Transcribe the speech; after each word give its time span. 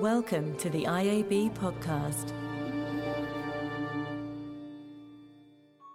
Welcome 0.00 0.56
to 0.56 0.70
the 0.70 0.84
IAB 0.84 1.54
podcast. 1.56 2.32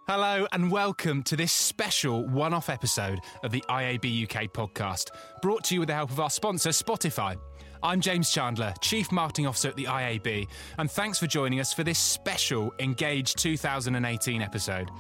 Hello 0.08 0.46
and 0.52 0.70
welcome 0.70 1.24
to 1.24 1.36
this 1.36 1.52
special 1.52 2.24
one 2.28 2.54
off 2.54 2.70
episode 2.70 3.18
of 3.42 3.52
the 3.52 3.64
IAB 3.68 4.26
UK 4.26 4.54
podcast, 4.54 5.10
brought 5.42 5.64
to 5.64 5.74
you 5.74 5.80
with 5.80 5.88
the 5.88 5.96
help 5.96 6.12
of 6.12 6.20
our 6.20 6.30
sponsor, 6.30 6.70
Spotify. 6.70 7.36
I'm 7.82 8.00
James 8.00 8.30
Chandler, 8.30 8.76
Chief 8.80 9.12
Marketing 9.12 9.48
Officer 9.48 9.70
at 9.70 9.76
the 9.76 9.86
IAB, 9.86 10.50
and 10.78 10.92
thanks 10.92 11.18
for 11.18 11.26
joining 11.26 11.60
us 11.60 11.74
for 11.74 11.84
this 11.84 11.98
special 11.98 12.76
Engage 12.78 13.34
2018 13.34 14.40
episode. 14.40 14.92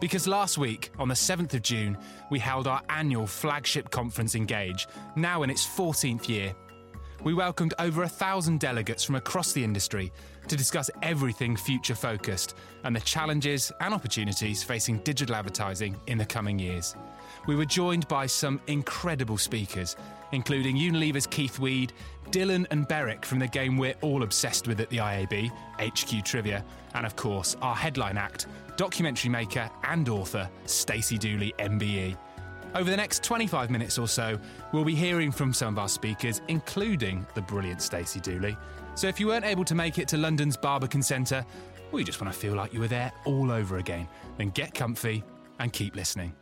Because 0.00 0.26
last 0.26 0.56
week, 0.56 0.90
on 0.98 1.08
the 1.08 1.14
7th 1.14 1.52
of 1.52 1.60
June, 1.60 1.98
we 2.30 2.38
held 2.38 2.66
our 2.66 2.80
annual 2.88 3.26
flagship 3.26 3.90
conference 3.90 4.34
Engage, 4.34 4.88
now 5.16 5.42
in 5.42 5.50
its 5.50 5.66
14th 5.66 6.30
year. 6.30 6.54
We 7.24 7.32
welcomed 7.32 7.72
over 7.78 8.02
a 8.02 8.08
thousand 8.08 8.60
delegates 8.60 9.02
from 9.02 9.14
across 9.14 9.52
the 9.52 9.64
industry 9.64 10.12
to 10.46 10.56
discuss 10.56 10.90
everything 11.02 11.56
future 11.56 11.94
focused 11.94 12.54
and 12.84 12.94
the 12.94 13.00
challenges 13.00 13.72
and 13.80 13.94
opportunities 13.94 14.62
facing 14.62 14.98
digital 14.98 15.34
advertising 15.34 15.96
in 16.06 16.18
the 16.18 16.26
coming 16.26 16.58
years. 16.58 16.94
We 17.46 17.56
were 17.56 17.64
joined 17.64 18.06
by 18.08 18.26
some 18.26 18.60
incredible 18.66 19.38
speakers, 19.38 19.96
including 20.32 20.76
Unilever's 20.76 21.26
Keith 21.26 21.58
Weed, 21.58 21.94
Dylan 22.30 22.66
and 22.70 22.86
Beric 22.86 23.24
from 23.24 23.38
the 23.38 23.48
game 23.48 23.78
we're 23.78 23.94
all 24.02 24.22
obsessed 24.22 24.68
with 24.68 24.78
at 24.80 24.90
the 24.90 24.98
IAB, 24.98 25.50
HQ 25.78 26.26
Trivia, 26.26 26.62
and 26.92 27.06
of 27.06 27.16
course, 27.16 27.56
our 27.62 27.74
headline 27.74 28.18
act, 28.18 28.48
documentary 28.76 29.30
maker 29.30 29.70
and 29.84 30.10
author, 30.10 30.46
Stacey 30.66 31.16
Dooley, 31.16 31.54
MBE. 31.58 32.18
Over 32.74 32.90
the 32.90 32.96
next 32.96 33.22
25 33.22 33.70
minutes 33.70 33.98
or 33.98 34.08
so, 34.08 34.36
we'll 34.72 34.84
be 34.84 34.96
hearing 34.96 35.30
from 35.30 35.52
some 35.52 35.74
of 35.74 35.78
our 35.78 35.88
speakers, 35.88 36.42
including 36.48 37.24
the 37.34 37.42
brilliant 37.42 37.80
Stacey 37.80 38.18
Dooley. 38.18 38.56
So 38.96 39.06
if 39.06 39.20
you 39.20 39.28
weren't 39.28 39.44
able 39.44 39.64
to 39.64 39.76
make 39.76 39.98
it 39.98 40.08
to 40.08 40.16
London's 40.16 40.56
Barbican 40.56 41.02
Centre, 41.02 41.46
or 41.92 42.00
you 42.00 42.04
just 42.04 42.20
want 42.20 42.32
to 42.32 42.38
feel 42.38 42.54
like 42.54 42.74
you 42.74 42.80
were 42.80 42.88
there 42.88 43.12
all 43.24 43.52
over 43.52 43.78
again, 43.78 44.08
then 44.38 44.50
get 44.50 44.74
comfy 44.74 45.22
and 45.60 45.72
keep 45.72 45.94
listening. 45.94 46.34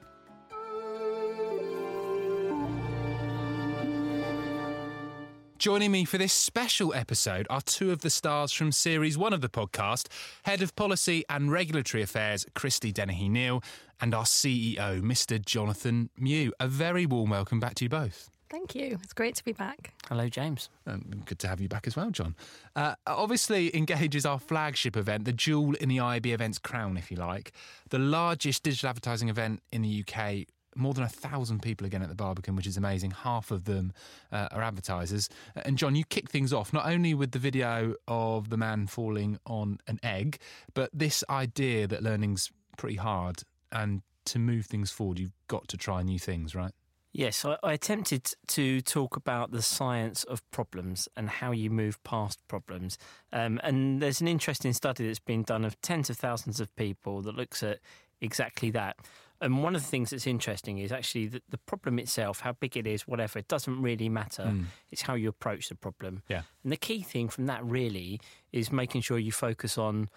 Joining 5.63 5.93
me 5.93 6.05
for 6.05 6.19
this 6.19 6.33
special 6.33 6.93
episode 6.93 7.47
are 7.49 7.61
two 7.61 7.93
of 7.93 8.01
the 8.01 8.11
stars 8.11 8.51
from 8.51 8.73
series 8.73 9.17
one 9.17 9.33
of 9.33 9.43
the 9.43 9.49
podcast 9.49 10.09
Head 10.43 10.61
of 10.61 10.75
Policy 10.75 11.25
and 11.29 11.53
Regulatory 11.53 12.03
Affairs, 12.03 12.45
Christie 12.57 12.91
Dennehy 12.91 13.29
Neil, 13.29 13.63
and 14.01 14.13
our 14.13 14.25
CEO, 14.25 15.01
Mr. 15.01 15.41
Jonathan 15.41 16.11
Mew. 16.19 16.53
A 16.59 16.67
very 16.67 17.07
warm 17.07 17.31
welcome 17.31 17.61
back 17.61 17.77
to 17.77 17.85
you 17.85 17.89
both. 17.89 18.29
Thank 18.51 18.75
you. 18.75 18.99
It's 19.05 19.13
great 19.13 19.37
to 19.37 19.45
be 19.45 19.53
back. 19.53 19.95
Hello, 20.09 20.29
James. 20.29 20.69
Um, 20.85 21.23
good 21.27 21.39
to 21.39 21.47
have 21.47 21.61
you 21.61 21.69
back 21.69 21.87
as 21.87 21.95
well, 21.95 22.11
Jon. 22.11 22.35
Uh, 22.75 22.97
obviously, 23.07 23.75
Engage 23.77 24.17
is 24.17 24.27
our 24.27 24.41
flagship 24.41 24.97
event, 24.97 25.27
the 25.27 25.33
jewel 25.33 25.77
in 25.77 25.89
the 25.89 25.99
IAB 25.99 26.27
event's 26.27 26.59
crown, 26.59 26.97
if 26.97 27.09
you 27.09 27.17
like. 27.17 27.53
The 27.91 28.01
largest 28.01 28.65
digital 28.65 28.89
advertising 28.89 29.29
event 29.29 29.63
in 29.71 29.83
the 29.83 30.05
UK 30.05 30.49
more 30.75 30.95
than 30.95 31.05
a 31.05 31.09
thousand 31.09 31.62
people 31.62 31.87
again 31.87 32.03
at 32.03 32.09
the 32.09 32.15
Barbican, 32.15 32.56
which 32.56 32.67
is 32.67 32.77
amazing. 32.77 33.11
Half 33.11 33.51
of 33.51 33.65
them 33.65 33.92
uh, 34.31 34.48
are 34.51 34.62
advertisers. 34.62 35.28
And 35.56 35.77
Jon, 35.77 35.95
you 35.95 36.05
kick 36.05 36.31
things 36.31 36.53
off 36.53 36.73
not 36.73 36.87
only 36.87 37.15
with 37.15 37.33
the 37.33 37.39
video 37.39 37.95
of 38.09 38.51
the 38.51 38.56
man 38.56 38.87
falling 38.87 39.39
on 39.47 39.78
an 39.87 40.00
egg, 40.03 40.39
but 40.75 40.91
this 40.93 41.25
idea 41.28 41.87
that 41.87 42.03
learning's 42.03 42.50
pretty 42.77 42.97
hard 42.97 43.43
and 43.70 44.03
to 44.25 44.39
move 44.39 44.67
things 44.67 44.91
forward, 44.91 45.19
you've 45.19 45.33
got 45.48 45.69
to 45.69 45.77
try 45.77 46.03
new 46.03 46.19
things, 46.19 46.55
right? 46.55 46.73
Yes, 47.12 47.45
I, 47.45 47.59
I 47.62 47.75
attempted 47.75 48.33
to 48.48 48.81
talk 48.81 49.17
about 49.17 49.50
the 49.50 49.61
science 49.61 50.25
of 50.25 50.48
problems 50.50 51.09
and 51.15 51.28
how 51.28 51.50
you 51.50 51.69
move 51.69 52.03
past 52.05 52.41
problems. 52.48 52.97
Um, 53.33 53.61
and 53.62 54.00
there's 54.00 54.23
an 54.23 54.28
interesting 54.28 54.73
study 54.73 55.06
that's 55.06 55.19
been 55.19 55.43
done 55.43 55.65
of 55.65 55.78
tens 55.83 56.09
of 56.09 56.17
thousands 56.17 56.59
of 56.59 56.75
people 56.75 57.20
that 57.23 57.34
looks 57.34 57.62
at 57.62 57.81
exactly 58.23 58.70
that. 58.70 58.97
And 59.42 59.62
one 59.62 59.75
of 59.75 59.82
the 59.82 59.88
things 59.88 60.10
that's 60.10 60.26
interesting 60.26 60.78
is 60.78 60.92
actually 60.92 61.26
the, 61.26 61.42
the 61.50 61.58
problem 61.58 61.98
itself, 61.98 62.41
how 62.41 62.53
big 62.53 62.76
it 62.76 62.86
is, 62.86 63.08
whatever, 63.08 63.38
it 63.41 63.48
doesn't 63.48 63.82
really 63.82 64.08
matter. 64.08 64.44
Mm. 64.44 64.66
It's 64.91 65.03
how 65.03 65.14
you 65.14 65.28
approach 65.28 65.69
the 65.69 65.75
problem. 65.75 66.22
Yeah. 66.28 66.42
And 66.62 66.72
the 66.72 66.76
key 66.76 67.03
thing 67.03 67.28
from 67.28 67.47
that 67.47 67.64
really 67.64 68.20
is 68.53 68.70
making 68.70 69.00
sure 69.03 69.19
you 69.19 69.32
focus 69.32 69.76
on 69.76 70.08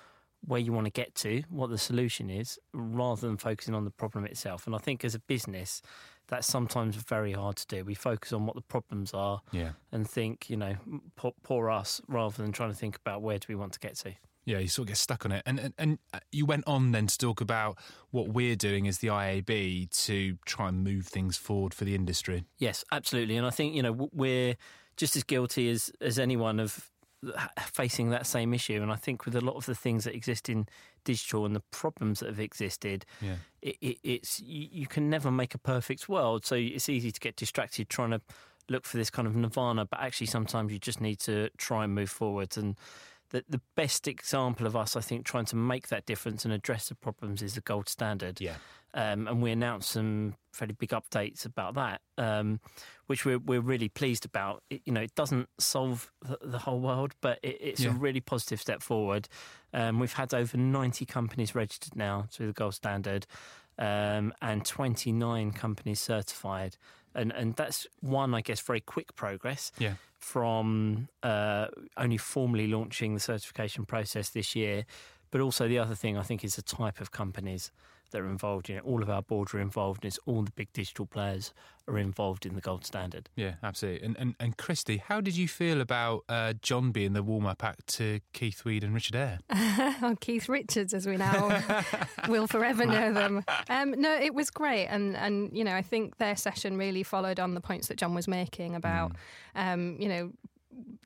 where 0.47 0.59
you 0.59 0.71
want 0.71 0.85
to 0.85 0.91
get 0.91 1.15
to, 1.15 1.41
what 1.49 1.71
the 1.71 1.77
solution 1.77 2.29
is, 2.29 2.59
rather 2.71 3.27
than 3.27 3.35
focusing 3.35 3.73
on 3.73 3.83
the 3.83 3.89
problem 3.89 4.25
itself. 4.25 4.67
And 4.67 4.75
I 4.75 4.77
think 4.77 5.03
as 5.03 5.15
a 5.15 5.19
business, 5.19 5.81
that's 6.27 6.45
sometimes 6.45 6.95
very 6.95 7.33
hard 7.33 7.55
to 7.55 7.67
do. 7.67 7.83
We 7.83 7.95
focus 7.95 8.31
on 8.31 8.45
what 8.45 8.55
the 8.55 8.61
problems 8.61 9.11
are 9.13 9.41
yeah. 9.51 9.71
and 9.91 10.07
think, 10.07 10.49
you 10.49 10.57
know, 10.57 10.75
poor, 11.15 11.33
poor 11.43 11.71
us, 11.71 11.99
rather 12.07 12.43
than 12.43 12.51
trying 12.51 12.69
to 12.69 12.77
think 12.77 12.95
about 12.95 13.23
where 13.23 13.39
do 13.39 13.47
we 13.49 13.55
want 13.55 13.73
to 13.73 13.79
get 13.79 13.95
to. 13.97 14.13
Yeah, 14.45 14.59
you 14.59 14.67
sort 14.67 14.85
of 14.85 14.89
get 14.89 14.97
stuck 14.97 15.25
on 15.25 15.31
it. 15.31 15.43
And, 15.45 15.59
and, 15.59 15.73
and 15.77 15.99
uh, 16.13 16.19
you 16.31 16.45
went 16.45 16.65
on 16.67 16.91
then 16.91 17.07
to 17.07 17.17
talk 17.17 17.41
about 17.41 17.77
what 18.11 18.29
we're 18.29 18.55
doing 18.55 18.87
as 18.87 18.99
the 18.99 19.07
IAB 19.07 19.89
to 20.05 20.37
try 20.45 20.69
and 20.69 20.83
move 20.83 21.07
things 21.07 21.35
forward 21.35 21.73
for 21.73 21.83
the 21.83 21.95
industry. 21.95 22.45
Yes, 22.57 22.85
absolutely. 22.91 23.37
And 23.37 23.45
I 23.45 23.49
think, 23.49 23.73
you 23.73 23.81
know, 23.81 24.09
we're 24.13 24.55
just 24.97 25.15
as 25.15 25.23
guilty 25.23 25.69
as, 25.69 25.91
as 25.99 26.19
anyone 26.19 26.59
of 26.59 26.91
facing 27.57 28.09
that 28.09 28.27
same 28.27 28.53
issue. 28.53 28.81
And 28.81 28.91
I 28.91 28.95
think 28.95 29.25
with 29.25 29.35
a 29.35 29.41
lot 29.41 29.55
of 29.55 29.65
the 29.65 29.75
things 29.75 30.03
that 30.03 30.15
exist 30.15 30.49
in 30.49 30.67
digital 31.03 31.45
and 31.45 31.55
the 31.55 31.63
problems 31.71 32.19
that 32.19 32.27
have 32.27 32.39
existed, 32.39 33.05
yeah. 33.21 33.35
it, 33.61 33.77
it, 33.81 33.97
it's 34.03 34.39
you, 34.41 34.67
you, 34.71 34.87
can 34.87 35.09
never 35.09 35.31
make 35.31 35.53
a 35.53 35.57
perfect 35.57 36.07
world. 36.09 36.45
So 36.45 36.55
it's 36.55 36.89
easy 36.89 37.11
to 37.11 37.19
get 37.19 37.35
distracted 37.35 37.89
trying 37.89 38.11
to 38.11 38.21
look 38.69 38.85
for 38.85 38.97
this 38.97 39.09
kind 39.09 39.27
of 39.27 39.35
nirvana. 39.35 39.85
But 39.85 40.01
actually, 40.01 40.27
sometimes 40.27 40.71
you 40.71 40.79
just 40.79 41.01
need 41.01 41.19
to 41.21 41.49
try 41.57 41.83
and 41.83 41.93
move 41.93 42.09
forward. 42.09 42.57
And 42.57 42.75
the, 43.29 43.43
the 43.49 43.61
best 43.75 44.07
example 44.07 44.67
of 44.67 44.75
us, 44.75 44.95
I 44.95 45.01
think, 45.01 45.25
trying 45.25 45.45
to 45.45 45.55
make 45.55 45.87
that 45.89 46.05
difference 46.05 46.45
and 46.45 46.53
address 46.53 46.89
the 46.89 46.95
problems 46.95 47.41
is 47.41 47.55
the 47.55 47.61
gold 47.61 47.89
standard. 47.89 48.39
Yeah. 48.39 48.55
Um, 48.93 49.27
and 49.27 49.41
we 49.41 49.51
announced 49.51 49.91
some 49.91 50.35
fairly 50.53 50.73
big 50.73 50.91
updates 50.91 51.45
about 51.45 51.73
that, 51.75 51.99
um, 52.17 52.61
which 53.07 53.25
we're, 53.25 53.39
we're 53.39 53.59
really 53.59 53.89
pleased 53.89 54.23
about. 54.23 54.63
It, 54.69 54.83
you 54.85 54.93
know, 54.93 55.01
it 55.01 55.13
doesn't 55.15 55.49
solve 55.59 56.11
the, 56.21 56.37
the 56.41 56.59
whole 56.59 56.79
world, 56.79 57.13
but 57.19 57.39
it, 57.43 57.57
it's 57.59 57.81
yeah. 57.81 57.89
a 57.89 57.93
really 57.93 58.21
positive 58.21 58.61
step 58.61 58.81
forward. 58.81 59.27
Um, 59.73 59.99
we've 59.99 60.13
had 60.13 60.33
over 60.33 60.55
90 60.55 61.05
companies 61.05 61.53
registered 61.53 61.95
now 61.95 62.27
to 62.33 62.47
the 62.47 62.53
gold 62.53 62.75
standard 62.75 63.27
um, 63.77 64.33
and 64.41 64.65
29 64.65 65.51
companies 65.51 65.99
certified. 65.99 66.77
And, 67.15 67.31
and 67.31 67.55
that's 67.55 67.87
one, 68.01 68.33
I 68.33 68.41
guess, 68.41 68.59
very 68.59 68.81
quick 68.81 69.15
progress 69.15 69.71
yeah. 69.79 69.93
from 70.19 71.07
uh, 71.23 71.67
only 71.97 72.17
formally 72.17 72.67
launching 72.67 73.13
the 73.13 73.19
certification 73.19 73.85
process 73.85 74.29
this 74.29 74.55
year. 74.55 74.85
But 75.31 75.41
also, 75.41 75.67
the 75.67 75.79
other 75.79 75.95
thing 75.95 76.17
I 76.17 76.23
think 76.23 76.43
is 76.43 76.55
the 76.55 76.61
type 76.61 77.01
of 77.01 77.11
companies 77.11 77.71
that 78.15 78.21
are 78.21 78.29
involved 78.29 78.69
in 78.69 78.77
it. 78.77 78.85
All 78.85 79.03
of 79.03 79.09
our 79.09 79.21
board 79.21 79.53
are 79.53 79.59
involved 79.59 80.05
in 80.05 80.07
it. 80.07 80.17
All 80.25 80.41
the 80.41 80.51
big 80.51 80.71
digital 80.71 81.05
players 81.05 81.53
are 81.87 81.97
involved 81.97 82.45
in 82.45 82.55
the 82.55 82.61
gold 82.61 82.85
standard. 82.85 83.29
Yeah, 83.35 83.55
absolutely. 83.61 84.05
And 84.05 84.15
and, 84.17 84.35
and 84.39 84.57
Christie, 84.57 84.97
how 84.97 85.19
did 85.19 85.35
you 85.35 85.47
feel 85.49 85.81
about 85.81 86.23
uh, 86.29 86.53
Jon 86.61 86.91
being 86.91 87.11
the 87.11 87.21
warm 87.21 87.45
up 87.45 87.63
act 87.63 87.87
to 87.95 88.21
Keith 88.31 88.63
Weed 88.63 88.83
and 88.85 88.93
Richard 88.93 89.15
Eyre? 89.17 89.39
oh, 90.01 90.15
Keith 90.21 90.47
Richards, 90.47 90.93
as 90.93 91.05
we 91.05 91.17
now 91.17 91.61
will 92.29 92.47
forever 92.47 92.85
know 92.85 93.11
them. 93.13 93.43
Um, 93.69 93.91
no, 93.91 94.15
it 94.15 94.33
was 94.33 94.49
great, 94.49 94.87
and 94.87 95.17
and 95.17 95.55
you 95.55 95.65
know 95.65 95.75
I 95.75 95.81
think 95.81 96.17
their 96.17 96.37
session 96.37 96.77
really 96.77 97.03
followed 97.03 97.39
on 97.39 97.53
the 97.53 97.61
points 97.61 97.89
that 97.89 97.97
Jon 97.97 98.15
was 98.15 98.27
making 98.29 98.75
about 98.75 99.11
mm. 99.55 99.73
um, 99.73 99.97
you 99.99 100.07
know 100.07 100.31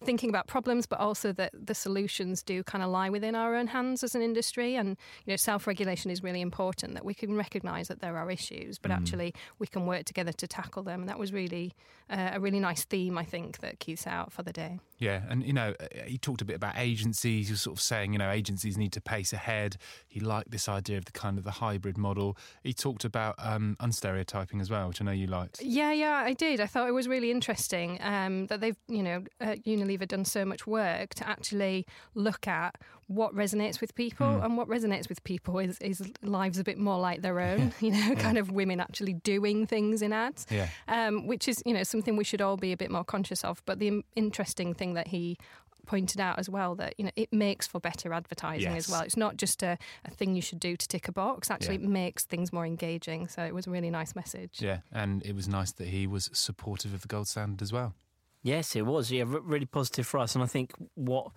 thinking 0.04 0.30
about 0.30 0.48
problems, 0.48 0.86
but 0.86 1.00
also 1.00 1.32
that 1.34 1.52
the 1.54 1.76
solutions 1.76 2.42
do 2.42 2.64
kind 2.64 2.84
of 2.84 2.90
lie 2.90 3.10
within 3.10 3.36
our 3.36 3.56
own 3.56 3.68
hands 3.68 4.04
as 4.04 4.16
an 4.16 4.22
industry. 4.22 4.76
And 4.76 4.98
you 5.26 5.34
know, 5.34 5.36
self-regulation 5.36 6.10
is 6.12 6.24
really 6.24 6.42
important. 6.42 6.94
That 6.94 7.06
we 7.06 7.14
can 7.14 7.36
recognise 7.36 7.88
that 7.90 8.02
there 8.02 8.18
are 8.18 8.32
issues, 8.32 8.78
but 8.80 8.92
mm. 8.92 8.96
actually 8.96 9.34
we 9.60 9.68
can 9.68 9.86
work 9.86 10.06
together 10.06 10.32
to 10.34 10.48
tackle 10.48 10.84
them. 10.84 11.02
And 11.02 11.10
that 11.10 11.20
was 11.20 11.34
really 11.34 11.74
uh, 12.10 12.32
a 12.34 12.40
really 12.40 12.60
nice 12.60 12.84
theme, 12.86 13.18
I 13.18 13.26
think, 13.26 13.60
that 13.60 13.80
Keith's 13.80 14.08
out 14.08 14.32
for 14.32 14.44
the 14.44 14.54
day. 14.54 14.80
Yeah, 15.00 15.22
and 15.30 15.46
you 15.46 15.54
know, 15.54 15.74
he 16.06 16.18
talked 16.18 16.42
a 16.42 16.46
bit 16.46 16.58
about 16.58 16.78
agencies. 16.78 17.48
He 17.48 17.54
was 17.54 17.62
sort 17.62 17.78
of 17.78 17.82
saying, 17.82 18.14
you 18.14 18.20
know, 18.20 18.30
agencies 18.30 18.78
need 18.78 18.92
to 18.94 19.02
pace 19.02 19.32
ahead. 19.32 19.78
He 20.08 20.20
liked 20.20 20.52
this 20.52 20.68
idea 20.68 20.98
of 20.98 21.06
the 21.06 21.14
kind 21.14 21.38
of 21.38 21.46
the 21.46 21.52
hybrid 21.52 21.98
model. 21.98 22.38
He 22.64 22.74
talked 22.74 23.06
about 23.06 23.36
um, 23.40 23.78
unstereotyping 23.80 24.60
as 24.60 24.70
well, 24.70 24.90
which 24.90 25.02
I 25.02 25.06
know 25.06 25.12
you 25.12 25.28
liked. 25.28 25.62
Yeah, 25.62 25.94
yeah, 25.94 26.16
I 26.26 26.34
did. 26.34 26.60
I 26.60 26.68
thought 26.68 26.88
it 26.88 26.94
was 26.94 27.08
really 27.08 27.32
interesting 27.32 27.98
um, 28.02 28.48
that 28.48 28.60
they've, 28.60 28.78
you 28.88 29.02
know, 29.02 29.24
uh, 29.40 29.56
Unilever 29.66 30.08
done 30.08 30.26
so 30.26 30.44
much 30.44 30.68
work 30.68 31.14
to 31.16 31.28
actually 31.28 31.86
look 32.14 32.48
at 32.48 32.76
what 33.10 33.34
resonates 33.34 33.82
with 33.82 33.96
people, 33.96 34.28
mm. 34.28 34.46
and 34.46 34.56
what 34.56 34.68
resonates 34.68 35.10
with 35.10 35.24
people 35.24 35.58
is, 35.58 35.80
is 35.80 36.00
lives 36.22 36.60
a 36.60 36.64
bit 36.64 36.78
more 36.78 37.00
like 37.00 37.24
their 37.24 37.40
own. 37.40 37.74
you 37.82 37.92
know, 37.92 37.98
yeah. 37.98 38.16
kind 38.16 38.38
of 38.38 38.52
women 38.52 38.80
actually 38.80 39.14
doing 39.14 39.66
things 39.66 40.02
in 40.02 40.14
ads, 40.14 40.46
yeah. 40.50 40.68
um, 40.88 41.26
which 41.26 41.48
is 41.48 41.62
you 41.66 41.74
know 41.74 41.84
something 41.84 42.16
we 42.16 42.24
should 42.24 42.42
all 42.42 42.56
be 42.56 42.72
a 42.72 42.78
bit 42.78 42.92
more 42.92 43.04
conscious 43.04 43.44
of. 43.44 43.64
But 43.66 43.80
the 43.80 44.04
interesting 44.16 44.76
thing 44.76 44.89
that 44.94 45.08
he 45.08 45.38
pointed 45.86 46.22
out 46.22 46.38
as 46.38 46.48
well 46.48 46.76
that 46.76 46.94
you 47.00 47.06
know 47.06 47.12
it 47.16 47.34
makes 47.34 47.66
for 47.66 47.80
better 47.80 48.14
advertising 48.14 48.72
yes. 48.72 48.86
as 48.86 48.92
well. 48.92 49.02
It's 49.02 49.18
not 49.18 49.38
just 49.38 49.64
a, 49.64 49.78
a, 50.06 50.12
thing 50.12 50.36
you 50.36 50.42
should 50.42 50.60
do 50.60 50.76
to 50.76 50.88
tick 50.88 51.08
a 51.08 51.12
box. 51.12 51.50
Actually, 51.50 51.78
yeah. 51.78 51.86
it 51.86 51.90
makes 51.90 52.26
things 52.26 52.54
more 52.54 52.66
engaging. 52.66 53.28
So 53.28 53.44
it 53.44 53.56
was 53.56 53.66
a 53.66 53.72
really 53.72 53.90
nice 53.90 54.16
message. 54.16 54.62
Yeah, 54.62 54.80
and 54.92 55.26
it 55.26 55.36
was 55.36 55.48
nice 55.48 55.72
that 55.74 55.88
he 55.88 56.06
was 56.06 56.30
supportive 56.32 56.94
of 56.94 57.02
the 57.02 57.08
gold 57.08 57.28
standard 57.28 57.62
as 57.62 57.74
well. 57.74 57.96
Yes, 58.44 58.76
it 58.76 58.86
was. 58.86 59.12
Yeah, 59.12 59.24
really 59.28 59.66
positive 59.66 60.08
for 60.08 60.20
us. 60.20 60.36
And 60.36 60.44
I 60.44 60.48
think 60.48 60.72
what 60.94 61.32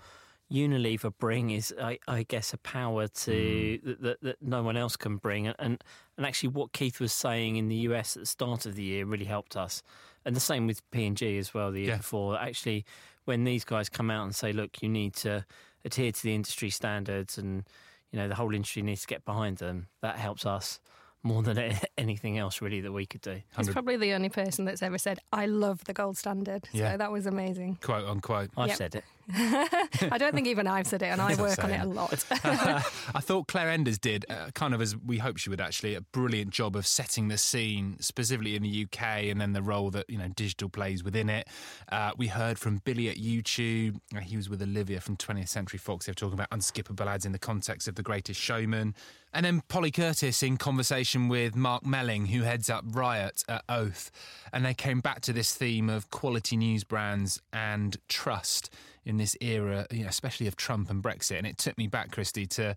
Unilever 0.52 1.12
bring 1.18 1.50
is, 1.50 1.74
I, 1.80 1.98
I 2.06 2.22
guess, 2.22 2.52
a 2.52 2.58
power 2.58 3.08
to 3.08 3.30
mm. 3.30 4.00
that, 4.02 4.20
that, 4.20 4.36
no 4.42 4.62
one 4.62 4.76
else 4.76 4.96
can 4.96 5.16
bring. 5.16 5.46
And 5.46 5.82
and 6.16 6.26
actually, 6.26 6.50
what 6.50 6.72
Keith 6.72 7.00
was 7.00 7.12
saying 7.12 7.56
in 7.56 7.68
the 7.68 7.76
US 7.76 8.16
at 8.16 8.22
the 8.22 8.26
start 8.26 8.66
of 8.66 8.74
the 8.74 8.82
year 8.82 9.06
really 9.06 9.24
helped 9.24 9.56
us. 9.56 9.82
And 10.24 10.36
the 10.36 10.40
same 10.40 10.66
with 10.66 10.88
P 10.90 11.06
and 11.06 11.16
G 11.16 11.38
as 11.38 11.54
well 11.54 11.72
the 11.72 11.80
year 11.80 11.88
yeah. 11.90 11.96
before. 11.96 12.38
Actually, 12.38 12.84
when 13.24 13.44
these 13.44 13.64
guys 13.64 13.88
come 13.88 14.10
out 14.10 14.24
and 14.24 14.34
say, 14.34 14.52
"Look, 14.52 14.82
you 14.82 14.88
need 14.88 15.14
to 15.16 15.44
adhere 15.84 16.12
to 16.12 16.22
the 16.22 16.34
industry 16.34 16.70
standards," 16.70 17.38
and 17.38 17.64
you 18.10 18.18
know 18.18 18.28
the 18.28 18.34
whole 18.34 18.54
industry 18.54 18.82
needs 18.82 19.02
to 19.02 19.06
get 19.06 19.24
behind 19.24 19.58
them, 19.58 19.88
that 20.00 20.16
helps 20.16 20.46
us 20.46 20.80
more 21.22 21.42
than 21.42 21.76
anything 21.98 22.38
else 22.38 22.60
really 22.60 22.80
that 22.80 22.92
we 22.92 23.06
could 23.06 23.20
do. 23.20 23.40
He's 23.56 23.68
probably 23.68 23.96
the 23.96 24.12
only 24.12 24.28
person 24.28 24.64
that's 24.64 24.82
ever 24.82 24.98
said, 24.98 25.18
"I 25.32 25.46
love 25.46 25.84
the 25.84 25.92
gold 25.92 26.16
standard." 26.16 26.68
Yeah. 26.72 26.92
So 26.92 26.98
that 26.98 27.12
was 27.12 27.26
amazing. 27.26 27.78
Quote 27.82 28.08
unquote. 28.08 28.50
I've 28.56 28.68
yep. 28.68 28.76
said 28.76 28.94
it. 28.94 29.04
I 30.10 30.18
don't 30.18 30.34
think 30.34 30.46
even 30.46 30.66
I've 30.66 30.86
said 30.86 31.02
it, 31.02 31.06
and 31.06 31.20
I 31.20 31.34
work 31.40 31.62
on 31.64 31.70
it 31.70 31.80
a 31.80 31.86
lot. 31.86 32.12
I 32.30 33.20
thought 33.20 33.48
Claire 33.48 33.70
Enders 33.70 33.98
did, 33.98 34.26
uh, 34.28 34.50
kind 34.54 34.74
of 34.74 34.82
as 34.82 34.96
we 34.96 35.18
hoped 35.18 35.40
she 35.40 35.50
would 35.50 35.60
actually, 35.60 35.94
a 35.94 36.00
brilliant 36.00 36.50
job 36.50 36.76
of 36.76 36.86
setting 36.86 37.28
the 37.28 37.38
scene, 37.38 37.96
specifically 38.00 38.56
in 38.56 38.62
the 38.62 38.86
UK, 38.86 39.02
and 39.24 39.40
then 39.40 39.52
the 39.52 39.62
role 39.62 39.90
that 39.90 40.08
you 40.10 40.18
know 40.18 40.28
digital 40.28 40.68
plays 40.68 41.02
within 41.02 41.30
it. 41.30 41.48
Uh, 41.90 42.10
we 42.16 42.26
heard 42.26 42.58
from 42.58 42.82
Billy 42.84 43.08
at 43.08 43.16
YouTube. 43.16 43.96
Uh, 44.14 44.20
he 44.20 44.36
was 44.36 44.50
with 44.50 44.60
Olivia 44.60 45.00
from 45.00 45.16
20th 45.16 45.48
Century 45.48 45.78
Fox. 45.78 46.06
They 46.06 46.10
were 46.10 46.14
talking 46.14 46.34
about 46.34 46.50
unskippable 46.50 47.06
ads 47.06 47.24
in 47.24 47.32
the 47.32 47.38
context 47.38 47.88
of 47.88 47.94
The 47.94 48.02
Greatest 48.02 48.40
Showman. 48.40 48.94
And 49.34 49.46
then 49.46 49.62
Polly 49.68 49.90
Curtis 49.90 50.42
in 50.42 50.58
conversation 50.58 51.28
with 51.28 51.56
Mark 51.56 51.86
Melling, 51.86 52.26
who 52.26 52.42
heads 52.42 52.68
up 52.68 52.84
RYOT 52.84 53.44
at 53.48 53.64
Oath. 53.66 54.10
And 54.52 54.64
they 54.64 54.74
came 54.74 55.00
back 55.00 55.22
to 55.22 55.32
this 55.32 55.54
theme 55.54 55.88
of 55.88 56.10
quality 56.10 56.56
news 56.56 56.84
brands 56.84 57.40
and 57.50 57.96
trust 58.08 58.68
in 59.04 59.16
this 59.16 59.36
era, 59.40 59.86
you 59.90 60.02
know, 60.02 60.08
especially 60.08 60.46
of 60.46 60.56
Trump 60.56 60.90
and 60.90 61.02
Brexit. 61.02 61.38
And 61.38 61.46
it 61.46 61.58
took 61.58 61.76
me 61.76 61.86
back, 61.86 62.12
Christie, 62.12 62.46
to 62.46 62.76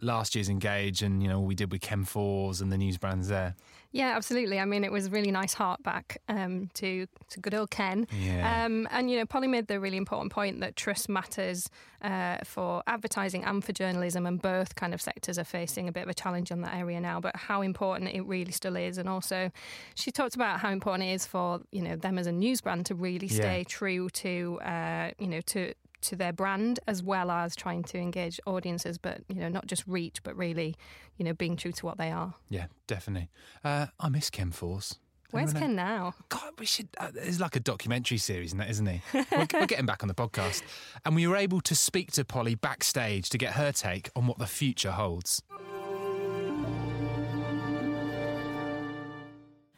last 0.00 0.34
year's 0.34 0.48
Engage 0.48 1.02
and, 1.02 1.22
you 1.22 1.28
know, 1.28 1.40
what 1.40 1.48
we 1.48 1.54
did 1.54 1.72
with 1.72 1.80
Ken 1.80 2.04
Force 2.04 2.60
and 2.60 2.70
the 2.72 2.78
news 2.78 2.98
brands 2.98 3.28
there. 3.28 3.54
Yeah, 3.94 4.16
absolutely. 4.16 4.58
I 4.58 4.64
mean, 4.64 4.82
it 4.82 4.90
was 4.90 5.08
really 5.08 5.30
nice 5.30 5.54
heart 5.54 5.80
back 5.84 6.20
um, 6.28 6.68
to, 6.74 7.06
to 7.30 7.38
good 7.38 7.54
old 7.54 7.70
Ken. 7.70 8.08
Yeah. 8.10 8.64
Um, 8.64 8.88
and, 8.90 9.08
you 9.08 9.16
know, 9.16 9.24
Polly 9.24 9.46
made 9.46 9.68
the 9.68 9.78
really 9.78 9.96
important 9.96 10.32
point 10.32 10.58
that 10.62 10.74
trust 10.74 11.08
matters 11.08 11.70
uh, 12.02 12.38
for 12.44 12.82
advertising 12.88 13.44
and 13.44 13.62
for 13.64 13.72
journalism, 13.72 14.26
and 14.26 14.42
both 14.42 14.74
kind 14.74 14.94
of 14.94 15.00
sectors 15.00 15.38
are 15.38 15.44
facing 15.44 15.86
a 15.86 15.92
bit 15.92 16.02
of 16.02 16.08
a 16.08 16.14
challenge 16.14 16.50
on 16.50 16.62
that 16.62 16.74
area 16.74 17.00
now, 17.00 17.20
but 17.20 17.36
how 17.36 17.62
important 17.62 18.10
it 18.12 18.22
really 18.22 18.50
still 18.50 18.74
is. 18.74 18.98
And 18.98 19.08
also, 19.08 19.52
she 19.94 20.10
talked 20.10 20.34
about 20.34 20.58
how 20.58 20.70
important 20.70 21.08
it 21.08 21.12
is 21.12 21.24
for, 21.24 21.60
you 21.70 21.80
know, 21.80 21.94
them 21.94 22.18
as 22.18 22.26
a 22.26 22.32
news 22.32 22.60
brand 22.60 22.86
to 22.86 22.96
really 22.96 23.28
stay 23.28 23.58
yeah. 23.58 23.64
true 23.68 24.10
to, 24.10 24.58
uh, 24.64 25.10
you 25.20 25.28
know, 25.28 25.40
to 25.42 25.72
to 26.04 26.16
their 26.16 26.32
brand 26.32 26.80
as 26.86 27.02
well 27.02 27.30
as 27.30 27.56
trying 27.56 27.82
to 27.84 27.98
engage 27.98 28.40
audiences, 28.46 28.98
but 28.98 29.22
you 29.28 29.36
know, 29.36 29.48
not 29.48 29.66
just 29.66 29.86
reach, 29.86 30.22
but 30.22 30.36
really, 30.36 30.74
you 31.16 31.24
know, 31.24 31.32
being 31.32 31.56
true 31.56 31.72
to 31.72 31.86
what 31.86 31.98
they 31.98 32.10
are. 32.10 32.34
Yeah, 32.48 32.66
definitely. 32.86 33.30
Uh, 33.62 33.86
I 33.98 34.08
miss 34.08 34.30
Ken 34.30 34.50
Force. 34.50 34.96
Where's 35.30 35.52
Ken 35.52 35.74
now? 35.74 36.14
God, 36.28 36.52
we 36.60 36.66
should. 36.66 36.88
Uh, 36.96 37.08
there's 37.12 37.40
like 37.40 37.56
a 37.56 37.60
documentary 37.60 38.18
series 38.18 38.52
in 38.52 38.58
that, 38.58 38.70
isn't 38.70 38.86
he? 38.86 39.02
we're, 39.12 39.46
we're 39.52 39.66
getting 39.66 39.86
back 39.86 40.04
on 40.04 40.08
the 40.08 40.14
podcast, 40.14 40.62
and 41.04 41.16
we 41.16 41.26
were 41.26 41.36
able 41.36 41.60
to 41.62 41.74
speak 41.74 42.12
to 42.12 42.24
Polly 42.24 42.54
backstage 42.54 43.28
to 43.30 43.38
get 43.38 43.54
her 43.54 43.72
take 43.72 44.10
on 44.14 44.28
what 44.28 44.38
the 44.38 44.46
future 44.46 44.92
holds. 44.92 45.42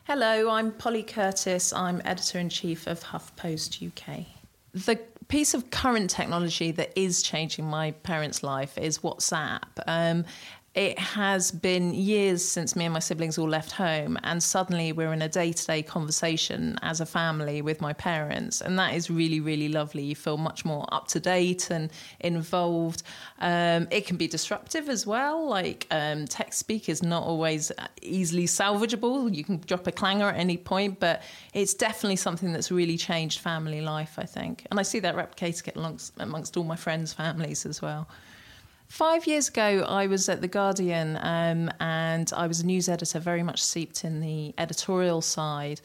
Hello, 0.04 0.50
I'm 0.50 0.72
Polly 0.72 1.02
Curtis. 1.02 1.72
I'm 1.72 2.02
editor 2.04 2.38
in 2.38 2.48
chief 2.48 2.86
of 2.86 3.02
HuffPost 3.02 3.84
UK. 3.84 4.26
The 4.72 5.00
piece 5.28 5.54
of 5.54 5.70
current 5.70 6.10
technology 6.10 6.70
that 6.72 6.92
is 6.98 7.22
changing 7.22 7.64
my 7.66 7.90
parents' 7.90 8.42
life 8.42 8.76
is 8.78 8.98
WhatsApp. 8.98 9.62
Um, 9.86 10.24
it 10.76 10.98
has 10.98 11.50
been 11.50 11.94
years 11.94 12.46
since 12.46 12.76
me 12.76 12.84
and 12.84 12.92
my 12.92 13.00
siblings 13.00 13.38
all 13.38 13.48
left 13.48 13.72
home, 13.72 14.18
and 14.24 14.42
suddenly 14.42 14.92
we're 14.92 15.14
in 15.14 15.22
a 15.22 15.28
day 15.28 15.50
to 15.50 15.66
day 15.66 15.82
conversation 15.82 16.78
as 16.82 17.00
a 17.00 17.06
family 17.06 17.62
with 17.62 17.80
my 17.80 17.94
parents. 17.94 18.60
And 18.60 18.78
that 18.78 18.92
is 18.92 19.08
really, 19.08 19.40
really 19.40 19.70
lovely. 19.70 20.02
You 20.02 20.14
feel 20.14 20.36
much 20.36 20.66
more 20.66 20.86
up 20.92 21.08
to 21.08 21.20
date 21.20 21.70
and 21.70 21.90
involved. 22.20 23.04
Um, 23.38 23.88
it 23.90 24.06
can 24.06 24.18
be 24.18 24.28
disruptive 24.28 24.90
as 24.90 25.06
well. 25.06 25.48
Like 25.48 25.86
um, 25.90 26.26
text 26.26 26.58
speak 26.58 26.90
is 26.90 27.02
not 27.02 27.22
always 27.22 27.72
easily 28.02 28.44
salvageable. 28.44 29.34
You 29.34 29.44
can 29.44 29.62
drop 29.66 29.86
a 29.86 29.92
clanger 29.92 30.28
at 30.28 30.36
any 30.36 30.58
point, 30.58 31.00
but 31.00 31.22
it's 31.54 31.72
definitely 31.72 32.16
something 32.16 32.52
that's 32.52 32.70
really 32.70 32.98
changed 32.98 33.40
family 33.40 33.80
life, 33.80 34.18
I 34.18 34.26
think. 34.26 34.66
And 34.70 34.78
I 34.78 34.82
see 34.82 35.00
that 35.00 35.16
replicated 35.16 35.74
amongst, 35.74 36.12
amongst 36.18 36.54
all 36.58 36.64
my 36.64 36.76
friends' 36.76 37.14
families 37.14 37.64
as 37.64 37.80
well. 37.80 38.06
Five 38.88 39.26
years 39.26 39.48
ago, 39.48 39.84
I 39.88 40.06
was 40.06 40.28
at 40.28 40.40
The 40.40 40.48
Guardian 40.48 41.18
um, 41.20 41.70
and 41.80 42.32
I 42.34 42.46
was 42.46 42.60
a 42.60 42.66
news 42.66 42.88
editor, 42.88 43.18
very 43.18 43.42
much 43.42 43.62
seeped 43.62 44.04
in 44.04 44.20
the 44.20 44.54
editorial 44.58 45.20
side. 45.20 45.80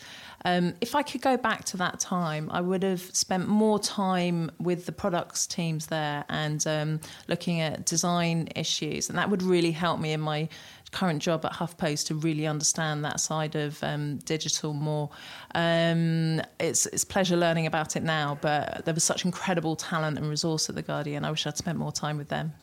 Um, 0.46 0.76
if 0.82 0.94
I 0.94 1.02
could 1.02 1.22
go 1.22 1.36
back 1.36 1.66
to 1.66 1.78
that 1.78 2.00
time, 2.00 2.50
I 2.52 2.62
would 2.62 2.84
have 2.84 3.02
spent 3.02 3.48
more 3.48 3.80
time 3.80 4.52
with 4.60 4.86
the 4.86 4.92
products 4.92 5.48
teams 5.48 5.88
there 5.88 6.26
and 6.30 6.66
um, 6.68 7.00
looking 7.28 7.60
at 7.60 7.86
design 7.86 8.50
issues. 8.56 9.10
And 9.10 9.18
that 9.18 9.30
would 9.30 9.42
really 9.42 9.72
help 9.72 10.00
me 10.00 10.14
in 10.14 10.22
my 10.22 10.48
current 10.92 11.24
job 11.24 11.44
at 11.46 11.54
HuffPost 11.54 12.08
to 12.08 12.16
really 12.16 12.46
understand 12.46 13.04
that 13.04 13.20
side 13.20 13.56
of 13.56 13.84
um, 13.84 14.18
digital 14.18 14.74
more. 14.74 15.10
Um, 15.56 16.42
it's 16.60 16.86
it's 16.88 17.04
pleasure 17.04 17.36
learning 17.36 17.66
about 17.66 17.96
it 17.96 18.04
now, 18.04 18.38
but 18.42 18.86
there 18.86 18.94
was 18.94 19.04
such 19.04 19.26
incredible 19.26 19.76
talent 19.76 20.18
and 20.18 20.30
resource 20.30 20.70
at 20.70 20.76
the 20.76 20.82
Guardian. 20.84 21.26
I 21.26 21.32
wish 21.32 21.48
I'd 21.48 21.58
spent 21.58 21.80
more 21.80 21.92
time 21.92 22.18
with 22.18 22.30
them. 22.30 22.54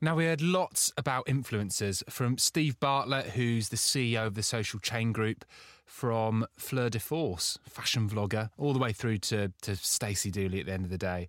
Now, 0.00 0.14
we 0.14 0.26
heard 0.26 0.40
lots 0.40 0.92
about 0.96 1.26
influencers 1.26 2.08
from 2.08 2.38
Steve 2.38 2.78
Bartlett, 2.78 3.30
who's 3.30 3.70
the 3.70 3.76
CEO 3.76 4.26
of 4.26 4.34
the 4.34 4.44
social 4.44 4.78
chain 4.78 5.10
group, 5.10 5.44
from 5.84 6.46
Fleur 6.56 6.88
de 6.88 7.00
Force, 7.00 7.58
fashion 7.68 8.08
vlogger, 8.08 8.50
all 8.58 8.72
the 8.72 8.78
way 8.78 8.92
through 8.92 9.18
to, 9.18 9.52
to 9.62 9.74
Stacey 9.74 10.30
Dooley 10.30 10.60
at 10.60 10.66
the 10.66 10.72
end 10.72 10.84
of 10.84 10.90
the 10.90 10.98
day. 10.98 11.28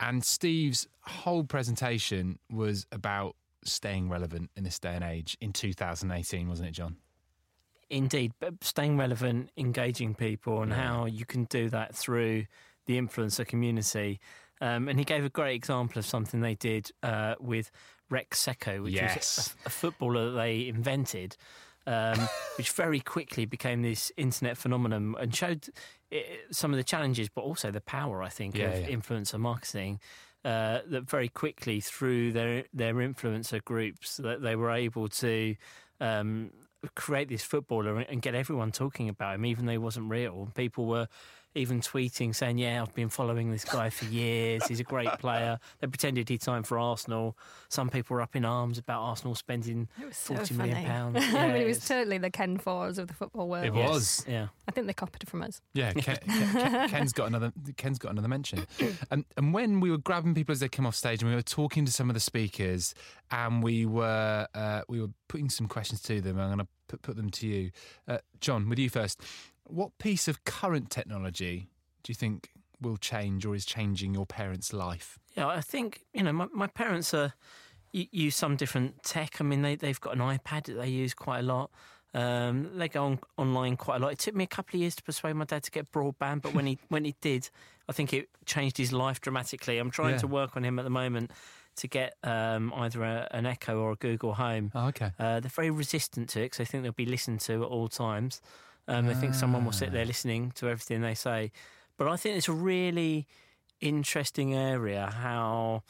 And 0.00 0.24
Steve's 0.24 0.88
whole 1.02 1.44
presentation 1.44 2.40
was 2.50 2.86
about 2.90 3.36
staying 3.64 4.08
relevant 4.08 4.50
in 4.56 4.64
this 4.64 4.80
day 4.80 4.94
and 4.94 5.04
age 5.04 5.36
in 5.40 5.52
2018, 5.52 6.48
wasn't 6.48 6.68
it, 6.68 6.72
Jon? 6.72 6.96
Indeed, 7.90 8.32
but 8.40 8.64
staying 8.64 8.96
relevant, 8.96 9.50
engaging 9.56 10.14
people, 10.14 10.62
and 10.62 10.72
yeah. 10.72 10.76
how 10.76 11.04
you 11.06 11.24
can 11.24 11.44
do 11.44 11.68
that 11.70 11.94
through 11.94 12.46
the 12.86 13.00
influencer 13.00 13.46
community. 13.46 14.20
Um, 14.60 14.88
and 14.88 14.98
he 14.98 15.04
gave 15.04 15.24
a 15.24 15.28
great 15.28 15.54
example 15.54 15.98
of 15.98 16.06
something 16.06 16.40
they 16.40 16.54
did 16.54 16.90
uh, 17.02 17.34
with 17.40 17.70
Rex 18.10 18.38
Seco, 18.38 18.82
which 18.82 18.94
yes. 18.94 19.14
was 19.14 19.54
a, 19.64 19.68
a, 19.68 19.70
footballer 19.70 20.30
that 20.30 20.36
they 20.36 20.66
invented, 20.66 21.36
um, 21.86 22.18
which 22.58 22.70
very 22.70 23.00
quickly 23.00 23.44
became 23.44 23.82
this 23.82 24.10
internet 24.16 24.56
phenomenon 24.56 25.14
and 25.18 25.34
showed 25.34 25.68
it, 26.10 26.26
some 26.50 26.72
of 26.72 26.76
the 26.76 26.84
challenges, 26.84 27.28
but 27.28 27.42
also 27.42 27.70
the 27.70 27.80
power, 27.80 28.22
I 28.22 28.28
think, 28.28 28.56
yeah, 28.56 28.70
of 28.70 28.88
yeah. 28.88 28.96
influencer 28.96 29.38
marketing. 29.38 30.00
Uh, 30.44 30.78
that 30.86 31.02
very 31.02 31.28
quickly 31.28 31.80
through 31.80 32.32
their 32.32 32.64
their 32.72 32.94
influencer 32.94 33.62
groups 33.62 34.18
that 34.18 34.40
they 34.40 34.54
were 34.54 34.70
able 34.70 35.08
to 35.08 35.56
um, 36.00 36.52
create 36.94 37.28
this 37.28 37.42
footballer 37.42 37.98
and 37.98 38.22
get 38.22 38.34
everyone 38.34 38.70
talking 38.70 39.08
about 39.08 39.34
him, 39.34 39.44
even 39.44 39.66
though 39.66 39.72
he 39.72 39.78
wasn't 39.78 40.08
real. 40.08 40.48
People 40.54 40.86
were 40.86 41.08
even 41.54 41.80
tweeting 41.80 42.34
saying, 42.34 42.58
"Yeah, 42.58 42.82
I've 42.82 42.94
been 42.94 43.08
following 43.08 43.50
this 43.50 43.64
guy 43.64 43.90
for 43.90 44.04
years. 44.06 44.66
He's 44.66 44.80
a 44.80 44.84
great 44.84 45.08
player." 45.18 45.58
They 45.80 45.86
pretended 45.86 46.28
he'd 46.28 46.42
signed 46.42 46.66
for 46.66 46.78
Arsenal. 46.78 47.36
Some 47.68 47.88
people 47.88 48.14
were 48.14 48.20
up 48.22 48.36
in 48.36 48.44
arms 48.44 48.78
about 48.78 49.02
Arsenal 49.02 49.34
spending 49.34 49.88
so 50.12 50.34
forty 50.34 50.54
funny. 50.54 50.70
million 50.70 50.86
pounds. 50.86 51.16
Yeah, 51.32 51.38
I 51.44 51.52
mean, 51.52 51.62
it 51.62 51.66
was 51.66 51.86
totally 51.86 52.18
the 52.18 52.30
Ken 52.30 52.58
Force 52.58 52.98
of 52.98 53.08
the 53.08 53.14
football 53.14 53.48
world. 53.48 53.64
It 53.64 53.72
was, 53.72 54.24
yeah. 54.28 54.48
I 54.66 54.72
think 54.72 54.86
they 54.86 54.92
copied 54.92 55.22
it 55.22 55.28
from 55.28 55.42
us. 55.42 55.60
Yeah, 55.74 55.92
Ken, 55.94 56.18
has 56.26 57.12
got 57.12 57.28
another. 57.28 57.52
Ken's 57.76 57.98
got 57.98 58.12
another 58.12 58.28
mention. 58.28 58.66
And, 59.10 59.24
and 59.36 59.52
when 59.54 59.80
we 59.80 59.90
were 59.90 59.98
grabbing 59.98 60.34
people 60.34 60.52
as 60.52 60.60
they 60.60 60.68
came 60.68 60.86
off 60.86 60.94
stage, 60.94 61.22
and 61.22 61.30
we 61.30 61.34
were 61.34 61.42
talking 61.42 61.84
to 61.84 61.92
some 61.92 62.10
of 62.10 62.14
the 62.14 62.20
speakers, 62.20 62.94
and 63.30 63.62
we 63.62 63.86
were 63.86 64.46
uh, 64.54 64.82
we 64.88 65.00
were 65.00 65.10
putting 65.28 65.50
some 65.50 65.66
questions 65.66 66.00
to 66.02 66.20
them. 66.20 66.38
I'm 66.38 66.48
going 66.48 66.58
to 66.58 66.68
put, 66.88 67.02
put 67.02 67.16
them 67.16 67.30
to 67.30 67.46
you, 67.46 67.70
uh, 68.06 68.18
Jon. 68.40 68.68
With 68.68 68.78
you 68.78 68.90
first. 68.90 69.20
What 69.68 69.98
piece 69.98 70.28
of 70.28 70.44
current 70.44 70.90
technology 70.90 71.68
do 72.02 72.10
you 72.10 72.14
think 72.14 72.50
will 72.80 72.96
change 72.96 73.44
or 73.44 73.54
is 73.54 73.64
changing 73.64 74.14
your 74.14 74.26
parents' 74.26 74.72
life? 74.72 75.18
Yeah, 75.36 75.48
I 75.48 75.60
think, 75.60 76.04
you 76.12 76.22
know, 76.22 76.32
my, 76.32 76.46
my 76.52 76.66
parents 76.66 77.14
are 77.14 77.34
use 77.92 78.36
some 78.36 78.56
different 78.56 79.02
tech. 79.02 79.40
I 79.40 79.44
mean, 79.44 79.62
they, 79.62 79.76
they've 79.76 80.00
got 80.00 80.14
an 80.14 80.20
iPad 80.20 80.64
that 80.64 80.74
they 80.74 80.88
use 80.88 81.14
quite 81.14 81.40
a 81.40 81.42
lot. 81.42 81.70
Um, 82.14 82.70
they 82.76 82.88
go 82.88 83.04
on, 83.04 83.18
online 83.36 83.76
quite 83.76 83.96
a 83.96 83.98
lot. 83.98 84.12
It 84.12 84.18
took 84.18 84.34
me 84.34 84.44
a 84.44 84.48
couple 84.48 84.76
of 84.76 84.80
years 84.80 84.96
to 84.96 85.02
persuade 85.02 85.34
my 85.34 85.44
dad 85.44 85.62
to 85.64 85.70
get 85.70 85.92
broadband, 85.92 86.42
but 86.42 86.54
when 86.54 86.66
he 86.66 86.78
when 86.88 87.04
he 87.04 87.14
did, 87.20 87.50
I 87.88 87.92
think 87.92 88.12
it 88.12 88.28
changed 88.46 88.78
his 88.78 88.92
life 88.92 89.20
dramatically. 89.20 89.78
I'm 89.78 89.90
trying 89.90 90.12
yeah. 90.12 90.18
to 90.18 90.26
work 90.26 90.56
on 90.56 90.64
him 90.64 90.78
at 90.78 90.84
the 90.84 90.90
moment 90.90 91.32
to 91.76 91.86
get 91.86 92.14
um, 92.24 92.72
either 92.74 93.02
a, 93.02 93.28
an 93.30 93.46
Echo 93.46 93.78
or 93.78 93.92
a 93.92 93.96
Google 93.96 94.34
Home. 94.34 94.72
Oh, 94.74 94.88
okay. 94.88 95.12
Uh, 95.18 95.40
they're 95.40 95.50
very 95.50 95.70
resistant 95.70 96.30
to 96.30 96.40
it 96.40 96.44
because 96.46 96.58
they 96.58 96.64
think 96.64 96.82
they'll 96.82 96.92
be 96.92 97.06
listened 97.06 97.40
to 97.42 97.62
at 97.62 97.68
all 97.68 97.88
times. 97.88 98.40
Um, 98.88 99.08
I 99.08 99.14
think 99.14 99.34
someone 99.34 99.64
will 99.64 99.72
sit 99.72 99.92
there 99.92 100.04
listening 100.06 100.50
to 100.56 100.66
everything 100.68 101.02
they 101.02 101.14
say. 101.14 101.52
But 101.98 102.08
I 102.08 102.16
think 102.16 102.36
it's 102.38 102.48
a 102.48 102.52
really 102.52 103.26
interesting 103.80 104.54
area 104.54 105.06
how 105.06 105.82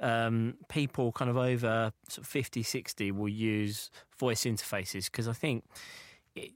um, 0.00 0.54
people 0.68 1.12
kind 1.12 1.30
of 1.30 1.36
over 1.36 1.92
sort 2.08 2.24
of 2.24 2.28
50, 2.28 2.62
60 2.62 3.12
will 3.12 3.28
use 3.28 3.90
voice 4.18 4.44
interfaces 4.44 5.06
because 5.06 5.26
I 5.28 5.32
think, 5.32 5.64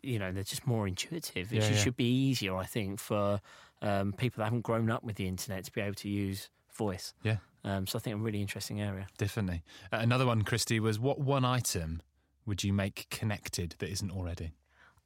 you 0.03 0.19
know, 0.19 0.33
they're 0.33 0.43
just 0.45 0.67
more 0.67 0.87
intuitive. 0.87 1.53
It 1.53 1.57
Yeah, 1.57 1.63
should, 1.63 1.77
yeah. 1.77 1.83
should 1.83 1.97
be 1.97 2.05
easier, 2.29 2.57
I 2.57 2.65
think, 2.65 3.01
for 3.01 3.41
um, 3.83 4.13
people 4.13 4.41
that 4.41 4.45
haven't 4.45 4.63
grown 4.63 4.91
up 4.91 5.05
with 5.05 5.17
the 5.17 5.27
internet 5.27 5.65
to 5.65 5.73
be 5.73 5.81
able 5.81 5.95
to 5.97 6.09
use 6.09 6.49
voice. 6.75 7.13
Yeah, 7.23 7.39
Um, 7.65 7.87
so 7.87 7.99
I 7.99 8.01
think 8.03 8.15
a 8.15 8.19
really 8.19 8.41
interesting 8.41 8.81
area. 8.81 9.07
definitely. 9.19 9.63
Uh, 9.93 9.99
another 10.01 10.27
one, 10.27 10.43
Christie, 10.43 10.81
was 10.81 10.99
what 10.99 11.19
one 11.21 11.45
item 11.45 12.03
would 12.47 12.63
you 12.65 12.73
make 12.73 13.07
connected 13.11 13.75
that 13.79 13.89
isn't 13.91 14.11
already? 14.11 14.53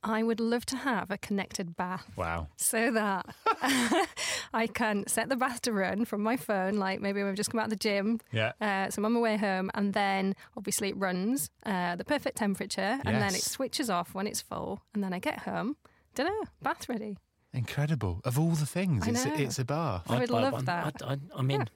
I 0.05 0.23
would 0.23 0.41
love 0.41 0.67
to 0.67 0.77
have 0.77 1.11
a 1.11 1.19
connected 1.19 1.77
bath 1.77 2.07
Wow. 2.17 2.49
so 2.57 2.91
that 2.91 3.27
I 4.53 4.67
can 4.67 5.07
set 5.07 5.29
the 5.29 5.37
bath 5.37 5.63
to 5.63 5.73
run 5.73 6.05
from 6.05 6.23
my 6.23 6.37
phone, 6.37 6.77
like 6.77 7.01
maybe 7.01 7.21
when 7.23 7.31
I've 7.31 7.37
just 7.37 7.51
come 7.51 7.61
out 7.61 7.65
of 7.67 7.71
the 7.71 7.77
gym. 7.77 8.19
Yeah. 8.33 8.53
Uh, 8.61 8.91
so 8.91 9.01
I'm 9.01 9.05
on 9.07 9.13
my 9.13 9.21
way 9.21 9.37
home, 9.37 9.71
and 9.75 9.93
then 9.95 10.35
obviously 10.57 10.89
it 10.89 10.97
runs 10.97 11.51
uh, 11.65 11.97
the 11.97 12.05
perfect 12.05 12.37
temperature, 12.37 12.99
and 13.05 13.17
then 13.17 13.35
it 13.35 13.43
switches 13.43 13.89
off 13.91 14.15
when 14.15 14.27
it's 14.27 14.41
full, 14.41 14.83
and 14.95 15.03
then 15.05 15.13
I 15.13 15.19
get 15.19 15.41
home. 15.41 15.77
Don't 16.15 16.27
know, 16.27 16.49
bath 16.63 16.89
ready. 16.89 17.17
Incredible. 17.55 18.21
Of 18.25 18.39
all 18.39 18.51
the 18.51 18.67
things, 18.67 19.07
it's, 19.07 19.25
know. 19.25 19.35
it's 19.35 19.59
a 19.59 19.65
bath. 19.65 20.05
I 20.09 20.19
would 20.21 20.31
buy 20.31 20.43
love 20.43 20.53
one. 20.55 20.65
that. 20.65 20.87
I'd, 20.87 21.03
I'd, 21.03 21.21
I'm 21.35 21.51
in. 21.51 21.69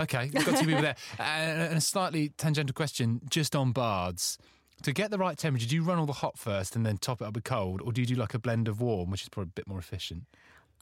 Okay, 0.00 0.30
we've 0.32 0.44
got 0.46 0.56
two 0.58 0.66
people 0.66 0.82
there. 0.82 0.96
Uh, 1.18 1.22
and 1.22 1.76
a 1.76 1.80
slightly 1.80 2.30
tangential 2.30 2.72
question 2.74 3.20
just 3.28 3.54
on 3.56 3.72
bards. 3.72 4.38
To 4.82 4.92
get 4.92 5.12
the 5.12 5.18
right 5.18 5.38
temperature, 5.38 5.68
do 5.68 5.76
you 5.76 5.82
run 5.84 5.98
all 5.98 6.06
the 6.06 6.12
hot 6.12 6.36
first 6.36 6.74
and 6.74 6.84
then 6.84 6.96
top 6.98 7.20
it 7.20 7.24
up 7.24 7.34
with 7.34 7.44
cold, 7.44 7.80
or 7.82 7.92
do 7.92 8.00
you 8.00 8.06
do 8.06 8.14
like 8.16 8.34
a 8.34 8.38
blend 8.38 8.66
of 8.66 8.80
warm, 8.80 9.10
which 9.10 9.22
is 9.22 9.28
probably 9.28 9.50
a 9.50 9.54
bit 9.54 9.68
more 9.68 9.78
efficient? 9.78 10.24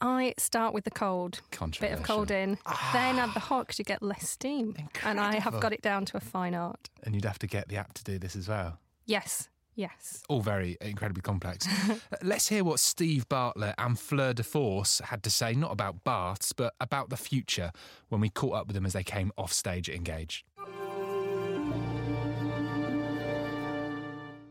I 0.01 0.33
start 0.37 0.73
with 0.73 0.85
the 0.85 0.91
cold, 0.91 1.41
bit 1.79 1.91
of 1.91 2.01
cold 2.01 2.31
in, 2.31 2.57
then 2.91 3.19
add 3.19 3.35
the 3.35 3.39
hot 3.39 3.67
because 3.67 3.77
you 3.77 3.85
get 3.85 4.01
less 4.01 4.27
steam. 4.27 4.75
And 5.03 5.19
I 5.19 5.35
have 5.39 5.59
got 5.59 5.73
it 5.73 5.83
down 5.83 6.05
to 6.05 6.17
a 6.17 6.19
fine 6.19 6.55
art. 6.55 6.89
And 7.03 7.13
you'd 7.13 7.25
have 7.25 7.37
to 7.39 7.47
get 7.47 7.67
the 7.67 7.77
app 7.77 7.93
to 7.93 8.03
do 8.03 8.17
this 8.17 8.35
as 8.35 8.47
well. 8.47 8.79
Yes, 9.05 9.49
yes. 9.75 10.23
All 10.27 10.41
very 10.41 10.77
incredibly 10.81 11.21
complex. 11.21 11.67
Let's 12.23 12.47
hear 12.47 12.63
what 12.63 12.79
Steve 12.79 13.29
Bartlett 13.29 13.75
and 13.77 13.99
Fleur 13.99 14.33
de 14.33 14.43
Force 14.43 14.99
had 15.05 15.21
to 15.21 15.29
say, 15.29 15.53
not 15.53 15.71
about 15.71 16.03
baths, 16.03 16.51
but 16.51 16.73
about 16.81 17.11
the 17.11 17.17
future 17.17 17.71
when 18.09 18.21
we 18.21 18.29
caught 18.29 18.55
up 18.55 18.65
with 18.65 18.73
them 18.73 18.87
as 18.87 18.93
they 18.93 19.03
came 19.03 19.31
off 19.37 19.53
stage 19.53 19.87
at 19.87 19.95
Engage. 19.95 20.43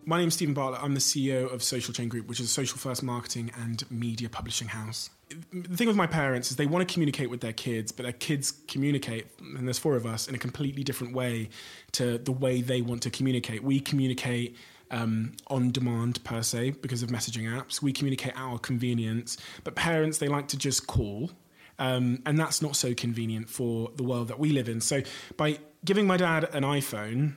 My 0.07 0.19
name's 0.19 0.35
Stephen 0.35 0.55
Bartlett. 0.55 0.83
I'm 0.83 0.95
the 0.95 1.01
CEO 1.01 1.53
of 1.53 1.63
Social 1.63 1.93
Chain 1.93 2.09
Group, 2.09 2.27
which 2.27 2.41
is 2.41 2.47
a 2.47 2.51
social 2.51 2.79
first 2.79 3.03
marketing 3.03 3.51
and 3.61 3.89
media 3.91 4.29
publishing 4.29 4.69
house. 4.69 5.11
The 5.53 5.77
thing 5.77 5.87
with 5.89 5.97
my 5.97 6.07
parents 6.07 6.51
is 6.51 6.57
they 6.57 6.67
want 6.67 6.89
to 6.89 6.93
communicate 6.93 7.29
with 7.29 7.41
their 7.41 7.53
kids, 7.53 7.93
but 7.93 8.05
their 8.05 8.13
kids 8.13 8.53
communicate, 8.67 9.27
and 9.41 9.67
there's 9.67 9.79
four 9.79 9.97
of 9.97 10.07
us, 10.07 10.27
in 10.27 10.35
a 10.35 10.39
completely 10.39 10.83
different 10.83 11.15
way 11.15 11.51
to 11.93 12.19
the 12.19 12.33
way 12.33 12.63
they 12.63 12.83
want 12.83 13.03
to 13.03 13.11
communicate. 13.11 13.63
We 13.63 13.79
communicate 13.79 14.57
um, 14.91 15.33
on 15.49 15.71
demand 15.71 16.25
per 16.25 16.43
se 16.43 16.71
because 16.83 17.03
of 17.03 17.11
messaging 17.11 17.45
apps. 17.45 17.83
We 17.83 17.93
communicate 17.93 18.33
at 18.33 18.39
our 18.39 18.59
convenience, 18.59 19.37
but 19.65 19.75
parents, 19.75 20.19
they 20.19 20.29
like 20.29 20.49
to 20.49 20.57
just 20.57 20.87
call. 20.87 21.31
Um, 21.79 22.23
and 22.27 22.39
that's 22.39 22.61
not 22.61 22.75
so 22.77 22.95
convenient 22.95 23.49
for 23.49 23.91
the 23.97 24.03
world 24.03 24.29
that 24.29 24.39
we 24.39 24.51
live 24.51 24.69
in. 24.69 24.81
So 24.81 25.03
by 25.37 25.59
giving 25.85 26.07
my 26.07 26.17
dad 26.17 26.45
an 26.53 26.63
iPhone, 26.63 27.35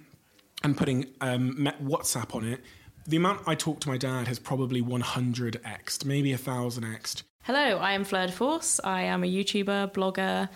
and 0.63 0.77
putting 0.77 1.07
um, 1.21 1.69
WhatsApp 1.83 2.35
on 2.35 2.45
it, 2.45 2.61
the 3.05 3.17
amount 3.17 3.41
I 3.47 3.55
talk 3.55 3.81
to 3.81 3.89
my 3.89 3.97
dad 3.97 4.27
has 4.27 4.39
probably 4.39 4.81
100xed, 4.81 6.05
maybe 6.05 6.31
1000xed. 6.31 7.23
Hello, 7.43 7.77
I 7.77 7.91
am 7.91 8.05
Fleur 8.05 8.27
de 8.27 8.31
Force. 8.31 8.79
I 8.83 9.01
am 9.01 9.23
a 9.23 9.27
YouTuber, 9.27 9.93
blogger. 9.93 10.47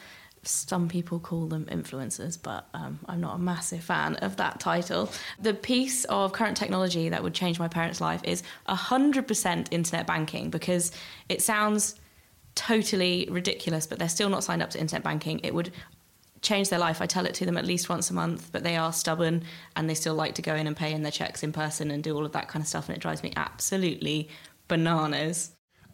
Some 0.43 0.87
people 0.87 1.19
call 1.19 1.47
them 1.47 1.65
influencers, 1.65 2.41
but 2.41 2.69
um, 2.73 2.99
I'm 3.07 3.19
not 3.19 3.35
a 3.35 3.39
massive 3.39 3.83
fan 3.83 4.15
of 4.17 4.37
that 4.37 4.61
title. 4.61 5.11
The 5.41 5.53
piece 5.53 6.05
of 6.05 6.31
current 6.31 6.55
technology 6.55 7.09
that 7.09 7.21
would 7.21 7.33
change 7.33 7.59
my 7.59 7.67
parents' 7.67 7.99
life 7.99 8.21
is 8.23 8.43
100% 8.69 9.67
internet 9.71 10.07
banking 10.07 10.49
because 10.49 10.93
it 11.27 11.41
sounds 11.41 11.95
totally 12.55 13.27
ridiculous, 13.29 13.85
but 13.85 13.99
they're 13.99 14.07
still 14.07 14.29
not 14.29 14.43
signed 14.43 14.63
up 14.63 14.69
to 14.69 14.79
internet 14.79 15.03
banking. 15.03 15.41
It 15.43 15.53
would 15.53 15.73
change 16.47 16.69
their 16.69 16.79
life. 16.79 17.01
I 17.01 17.05
tell 17.05 17.25
it 17.25 17.33
to 17.35 17.45
them 17.45 17.57
at 17.57 17.65
least 17.65 17.89
once 17.89 18.09
a 18.09 18.13
month, 18.13 18.49
but 18.51 18.63
they 18.63 18.77
are 18.77 18.93
stubborn 18.93 19.43
and 19.75 19.89
they 19.89 19.93
still 19.93 20.15
like 20.15 20.35
to 20.35 20.41
go 20.41 20.55
in 20.55 20.65
and 20.67 20.75
pay 20.75 20.93
in 20.93 21.03
their 21.03 21.11
checks 21.11 21.43
in 21.43 21.51
person 21.51 21.91
and 21.91 22.03
do 22.03 22.15
all 22.15 22.25
of 22.25 22.31
that 22.31 22.47
kind 22.47 22.61
of 22.63 22.67
stuff, 22.67 22.87
and 22.87 22.97
it 22.97 23.01
drives 23.01 23.21
me 23.23 23.33
absolutely 23.35 24.29
bananas. 24.67 25.51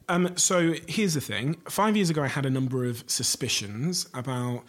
Um, 0.10 0.36
so 0.36 0.76
here's 0.88 1.14
the 1.14 1.22
thing. 1.22 1.56
Five 1.70 1.96
years 1.96 2.10
ago, 2.10 2.24
I 2.24 2.28
had 2.28 2.46
a 2.46 2.50
number 2.50 2.86
of 2.86 3.04
suspicions 3.08 4.08
about 4.14 4.64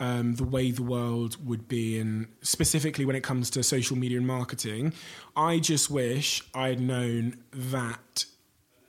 um, 0.00 0.34
the 0.34 0.44
way 0.44 0.70
the 0.70 0.82
world 0.82 1.36
would 1.46 1.68
be, 1.68 1.98
and 1.98 2.26
specifically 2.42 3.04
when 3.04 3.14
it 3.16 3.22
comes 3.22 3.50
to 3.50 3.62
social 3.62 3.96
media 3.96 4.18
and 4.18 4.26
marketing. 4.26 4.92
I 5.36 5.58
just 5.58 5.90
wish 5.90 6.42
I'd 6.54 6.80
known 6.80 7.36
that 7.52 8.24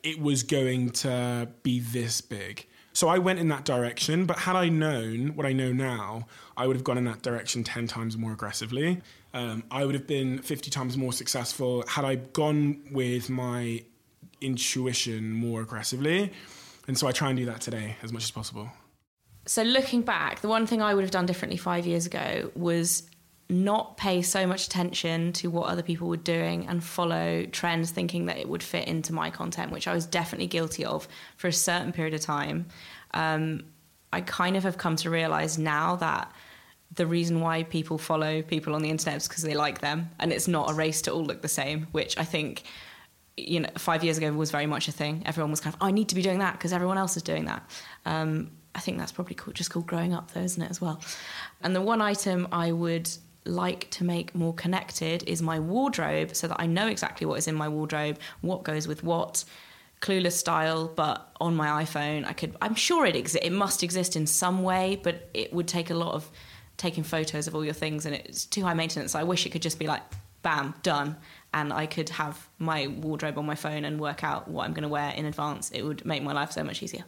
it 0.04 0.20
was 0.20 0.44
going 0.44 0.90
to 0.90 1.50
be 1.64 1.80
this 1.80 2.22
big. 2.22 2.66
So 2.94 3.08
I 3.08 3.18
went 3.18 3.40
in 3.40 3.48
that 3.50 3.64
direction, 3.64 4.26
but 4.26 4.40
had 4.40 4.56
I 4.56 4.70
known 4.70 5.36
what 5.36 5.46
I 5.46 5.54
know 5.54 5.72
now, 5.72 6.28
I 6.58 6.68
would 6.68 6.76
have 6.76 6.84
gone 6.84 6.98
in 6.98 7.06
that 7.06 7.22
direction 7.22 7.64
10 7.64 7.88
times 7.88 8.18
more 8.18 8.34
aggressively. 8.34 9.02
Um, 9.34 9.64
I 9.72 9.86
would 9.86 9.96
have 9.96 10.08
been 10.08 10.40
50 10.40 10.70
times 10.70 10.98
more 10.98 11.14
successful 11.14 11.86
had 11.88 12.04
I 12.04 12.16
gone 12.16 12.82
with 12.92 13.30
my 13.30 13.84
intuition 14.42 15.32
more 15.32 15.62
aggressively. 15.62 16.32
And 16.88 16.98
so 16.98 17.08
I 17.08 17.12
try 17.12 17.30
and 17.30 17.38
do 17.38 17.46
that 17.46 17.62
today 17.62 17.96
as 18.04 18.12
much 18.12 18.24
as 18.24 18.32
possible. 18.32 18.70
So 19.46 19.64
looking 19.64 20.02
back, 20.02 20.42
the 20.42 20.48
one 20.48 20.68
thing 20.68 20.82
I 20.82 20.94
would 20.94 21.04
have 21.04 21.12
done 21.12 21.26
differently 21.26 21.58
five 21.58 21.86
years 21.86 22.06
ago 22.06 22.52
was 22.56 23.04
not 23.52 23.98
pay 23.98 24.22
so 24.22 24.48
much 24.48 24.66
attention 24.66 25.34
to 25.34 25.50
what 25.50 25.68
other 25.68 25.84
people 25.84 26.08
were 26.08 26.18
doing 26.18 26.66
and 26.68 26.84
follow 26.84 27.46
trends 27.52 27.92
thinking 27.92 28.26
that 28.28 28.38
it 28.38 28.48
would 28.48 28.64
fit 28.64 28.88
into 28.88 29.14
my 29.14 29.30
content, 29.30 29.72
which 29.72 29.88
I 29.88 29.94
was 29.94 30.06
definitely 30.06 30.48
guilty 30.48 30.86
of 30.86 31.08
for 31.38 31.48
a 31.48 31.54
certain 31.54 31.92
period 31.92 32.14
of 32.14 32.22
time. 32.22 32.68
Um, 33.14 33.66
I 34.14 34.22
kind 34.22 34.56
of 34.56 34.64
have 34.64 34.78
come 34.78 34.96
to 34.98 35.10
realize 35.10 35.58
now 35.58 35.98
that 35.98 36.32
the 36.96 37.06
reason 37.06 37.42
why 37.42 37.64
people 37.64 37.98
follow 37.98 38.42
people 38.42 38.74
on 38.76 38.82
the 38.82 38.90
internet 38.90 39.18
is 39.18 39.28
because 39.28 39.44
they 39.44 39.54
like 39.54 39.80
them 39.80 40.10
and 40.20 40.34
it's 40.34 40.48
not 40.48 40.70
a 40.70 40.74
race 40.74 41.02
to 41.04 41.12
all 41.12 41.24
look 41.24 41.42
the 41.42 41.48
same, 41.48 41.88
which 41.92 42.18
I 42.18 42.24
think 42.24 42.64
you 43.38 43.62
know 43.62 43.70
five 43.78 44.04
years 44.04 44.18
ago 44.18 44.32
was 44.34 44.52
very 44.52 44.66
much 44.66 44.88
a 44.88 44.92
thing. 44.92 45.24
Everyone 45.26 45.52
was 45.52 45.60
kind 45.60 45.74
of, 45.74 45.82
oh, 45.82 45.88
I 45.88 45.92
need 45.92 46.10
to 46.10 46.16
be 46.16 46.22
doing 46.22 46.40
that 46.40 46.54
because 46.54 46.74
everyone 46.74 46.98
else 46.98 47.18
is 47.18 47.24
doing 47.24 47.46
that. 47.46 47.70
Um, 48.06 48.52
I 48.74 48.80
think 48.80 48.98
that's 48.98 49.12
probably 49.12 49.36
just 49.54 49.72
called 49.72 49.88
growing 49.88 50.14
up, 50.14 50.32
though, 50.32 50.42
isn't 50.42 50.62
it, 50.62 50.70
as 50.70 50.80
well? 50.80 51.02
And 51.62 51.76
the 51.76 51.82
one 51.82 52.02
item 52.02 52.48
I 52.54 52.72
would 52.72 53.10
like 53.46 53.90
to 53.92 54.04
make 54.04 54.36
more 54.36 54.54
connected 54.54 55.24
is 55.28 55.42
my 55.42 55.60
wardrobe 55.60 56.36
so 56.36 56.48
that 56.48 56.58
I 56.60 56.68
know 56.68 56.88
exactly 56.88 57.26
what 57.26 57.40
is 57.40 57.48
in 57.48 57.56
my 57.56 57.68
wardrobe, 57.68 58.20
what 58.42 58.64
goes 58.64 58.88
with 58.88 59.04
what. 59.04 59.44
Clueless 60.02 60.32
style, 60.32 60.88
but 60.88 61.30
on 61.40 61.56
my 61.56 61.84
iPhone, 61.84 62.26
I 62.26 62.34
could. 62.34 62.56
I'm 62.60 62.74
sure 62.74 63.06
it 63.06 63.16
exists. 63.16 63.46
It 63.46 63.52
must 63.52 63.84
exist 63.84 64.16
in 64.16 64.26
some 64.26 64.64
way, 64.64 65.00
but 65.04 65.30
it 65.36 65.54
would 65.54 65.68
take 65.68 65.92
a 65.92 65.94
lot 65.94 66.16
of 66.16 66.28
taking 66.76 67.04
photos 67.04 67.46
of 67.46 67.54
all 67.54 67.64
your 67.64 67.76
things, 67.76 68.08
and 68.08 68.16
it's 68.16 68.46
too 68.46 68.64
high 68.64 68.74
maintenance. 68.74 69.12
So 69.12 69.20
I 69.20 69.24
wish 69.24 69.46
it 69.46 69.52
could 69.52 69.62
just 69.62 69.78
be 69.78 69.86
like, 69.86 70.02
bam, 70.42 70.74
done, 70.82 71.18
and 71.54 71.72
I 71.72 71.86
could 71.86 72.10
have 72.10 72.50
my 72.58 72.88
wardrobe 72.88 73.38
on 73.38 73.46
my 73.46 73.54
phone 73.54 73.86
and 73.86 74.00
work 74.00 74.24
out 74.24 74.48
what 74.48 74.66
I'm 74.66 74.74
going 74.74 74.82
to 74.82 74.90
wear 74.90 75.12
in 75.12 75.26
advance. 75.26 75.70
It 75.70 75.84
would 75.84 76.04
make 76.04 76.24
my 76.24 76.34
life 76.34 76.52
so 76.52 76.64
much 76.64 76.82
easier. 76.82 77.04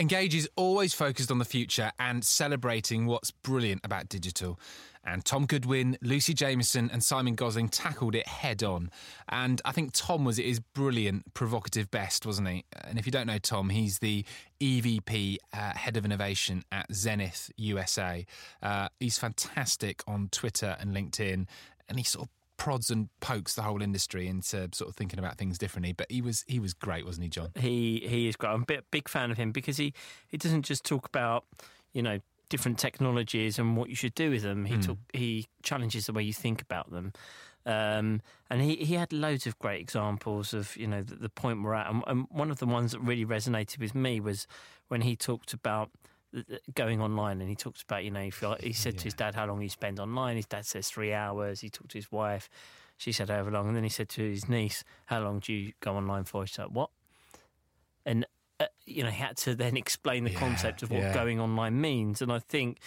Engage 0.00 0.34
is 0.34 0.48
always 0.56 0.94
focused 0.94 1.30
on 1.30 1.36
the 1.36 1.44
future 1.44 1.92
and 1.98 2.24
celebrating 2.24 3.04
what's 3.04 3.30
brilliant 3.30 3.82
about 3.84 4.08
digital. 4.08 4.58
And 5.04 5.22
Tom 5.26 5.44
Goodwin, 5.44 5.98
Lucy 6.00 6.32
Jameson, 6.32 6.88
and 6.90 7.04
Simon 7.04 7.34
Gosling 7.34 7.68
tackled 7.68 8.14
it 8.14 8.26
head 8.26 8.62
on. 8.62 8.90
And 9.28 9.60
I 9.62 9.72
think 9.72 9.90
Tom 9.92 10.24
was 10.24 10.38
at 10.38 10.46
his 10.46 10.58
brilliant, 10.58 11.34
provocative 11.34 11.90
best, 11.90 12.24
wasn't 12.24 12.48
he? 12.48 12.64
And 12.82 12.98
if 12.98 13.04
you 13.04 13.12
don't 13.12 13.26
know 13.26 13.36
Tom, 13.36 13.68
he's 13.68 13.98
the 13.98 14.24
EVP, 14.58 15.36
uh, 15.52 15.72
head 15.74 15.98
of 15.98 16.06
innovation 16.06 16.64
at 16.72 16.90
Zenith 16.94 17.50
USA. 17.58 18.24
Uh, 18.62 18.88
he's 19.00 19.18
fantastic 19.18 20.02
on 20.06 20.30
Twitter 20.30 20.78
and 20.80 20.96
LinkedIn, 20.96 21.46
and 21.90 21.98
he 21.98 22.04
sort 22.04 22.24
of 22.24 22.30
prods 22.60 22.90
and 22.90 23.08
pokes 23.20 23.54
the 23.54 23.62
whole 23.62 23.80
industry 23.80 24.28
into 24.28 24.68
sort 24.72 24.90
of 24.90 24.94
thinking 24.94 25.18
about 25.18 25.38
things 25.38 25.56
differently. 25.56 25.92
But 25.92 26.12
he 26.12 26.20
was 26.20 26.44
he 26.46 26.60
was 26.60 26.74
great, 26.74 27.06
wasn't 27.06 27.24
he, 27.24 27.30
Jon? 27.30 27.48
He 27.58 28.04
he 28.06 28.28
is 28.28 28.36
great. 28.36 28.50
I'm 28.50 28.62
a 28.62 28.66
bit, 28.66 28.84
big 28.90 29.08
fan 29.08 29.30
of 29.30 29.38
him 29.38 29.50
because 29.50 29.78
he, 29.78 29.94
he 30.28 30.36
doesn't 30.36 30.62
just 30.62 30.84
talk 30.84 31.06
about 31.08 31.46
you 31.94 32.02
know 32.02 32.20
different 32.50 32.78
technologies 32.78 33.58
and 33.58 33.76
what 33.76 33.88
you 33.88 33.94
should 33.96 34.14
do 34.14 34.30
with 34.30 34.42
them. 34.42 34.66
He 34.66 34.74
Mm. 34.74 34.86
talk, 34.86 34.98
he 35.14 35.46
challenges 35.62 36.06
the 36.06 36.12
way 36.12 36.22
you 36.22 36.34
think 36.34 36.60
about 36.60 36.90
them. 36.90 37.12
Um, 37.66 38.20
and 38.50 38.60
he, 38.62 38.76
he 38.76 38.94
had 38.94 39.12
loads 39.12 39.46
of 39.46 39.58
great 39.58 39.80
examples 39.80 40.52
of 40.52 40.76
you 40.76 40.86
know 40.86 41.02
the, 41.02 41.14
the 41.14 41.28
point 41.30 41.62
we're 41.62 41.74
at. 41.74 41.90
And, 41.90 42.04
and 42.06 42.26
one 42.30 42.50
of 42.50 42.58
the 42.58 42.66
ones 42.66 42.92
that 42.92 43.00
really 43.00 43.24
resonated 43.24 43.78
with 43.78 43.94
me 43.94 44.20
was 44.20 44.46
when 44.88 45.00
he 45.00 45.16
talked 45.16 45.54
about 45.54 45.90
going 46.74 47.00
online 47.00 47.40
and 47.40 47.48
he 47.50 47.56
talked 47.56 47.82
about 47.82 48.04
you 48.04 48.10
know 48.10 48.20
he, 48.60 48.72
said 48.72 48.96
to 48.98 49.04
his 49.04 49.14
dad 49.14 49.34
how 49.34 49.46
long 49.46 49.60
he 49.60 49.68
spend 49.68 49.98
online 49.98 50.36
his 50.36 50.46
dad 50.46 50.64
says 50.64 50.88
three 50.88 51.12
hours 51.12 51.60
he 51.60 51.68
talked 51.68 51.90
to 51.90 51.98
his 51.98 52.12
wife 52.12 52.48
She 53.00 53.12
said, 53.12 53.30
however 53.30 53.50
long. 53.50 53.66
And 53.68 53.74
then 53.74 53.82
he 53.82 53.88
said 53.88 54.10
to 54.10 54.22
his 54.30 54.46
niece, 54.46 54.84
How 55.06 55.20
long 55.22 55.38
do 55.40 55.54
you 55.54 55.72
go 55.80 55.96
online 55.96 56.24
for? 56.24 56.46
She 56.46 56.52
said, 56.52 56.66
What? 56.70 56.90
And, 58.04 58.26
uh, 58.60 58.66
you 58.84 59.02
know, 59.02 59.08
he 59.08 59.22
had 59.22 59.38
to 59.38 59.54
then 59.54 59.74
explain 59.74 60.24
the 60.24 60.30
Yeah, 60.30 60.38
concept 60.38 60.82
of 60.82 60.90
what 60.90 61.00
yeah. 61.00 61.14
going 61.14 61.40
online 61.40 61.80
means. 61.80 62.20
And 62.20 62.30
I 62.30 62.40
think 62.40 62.78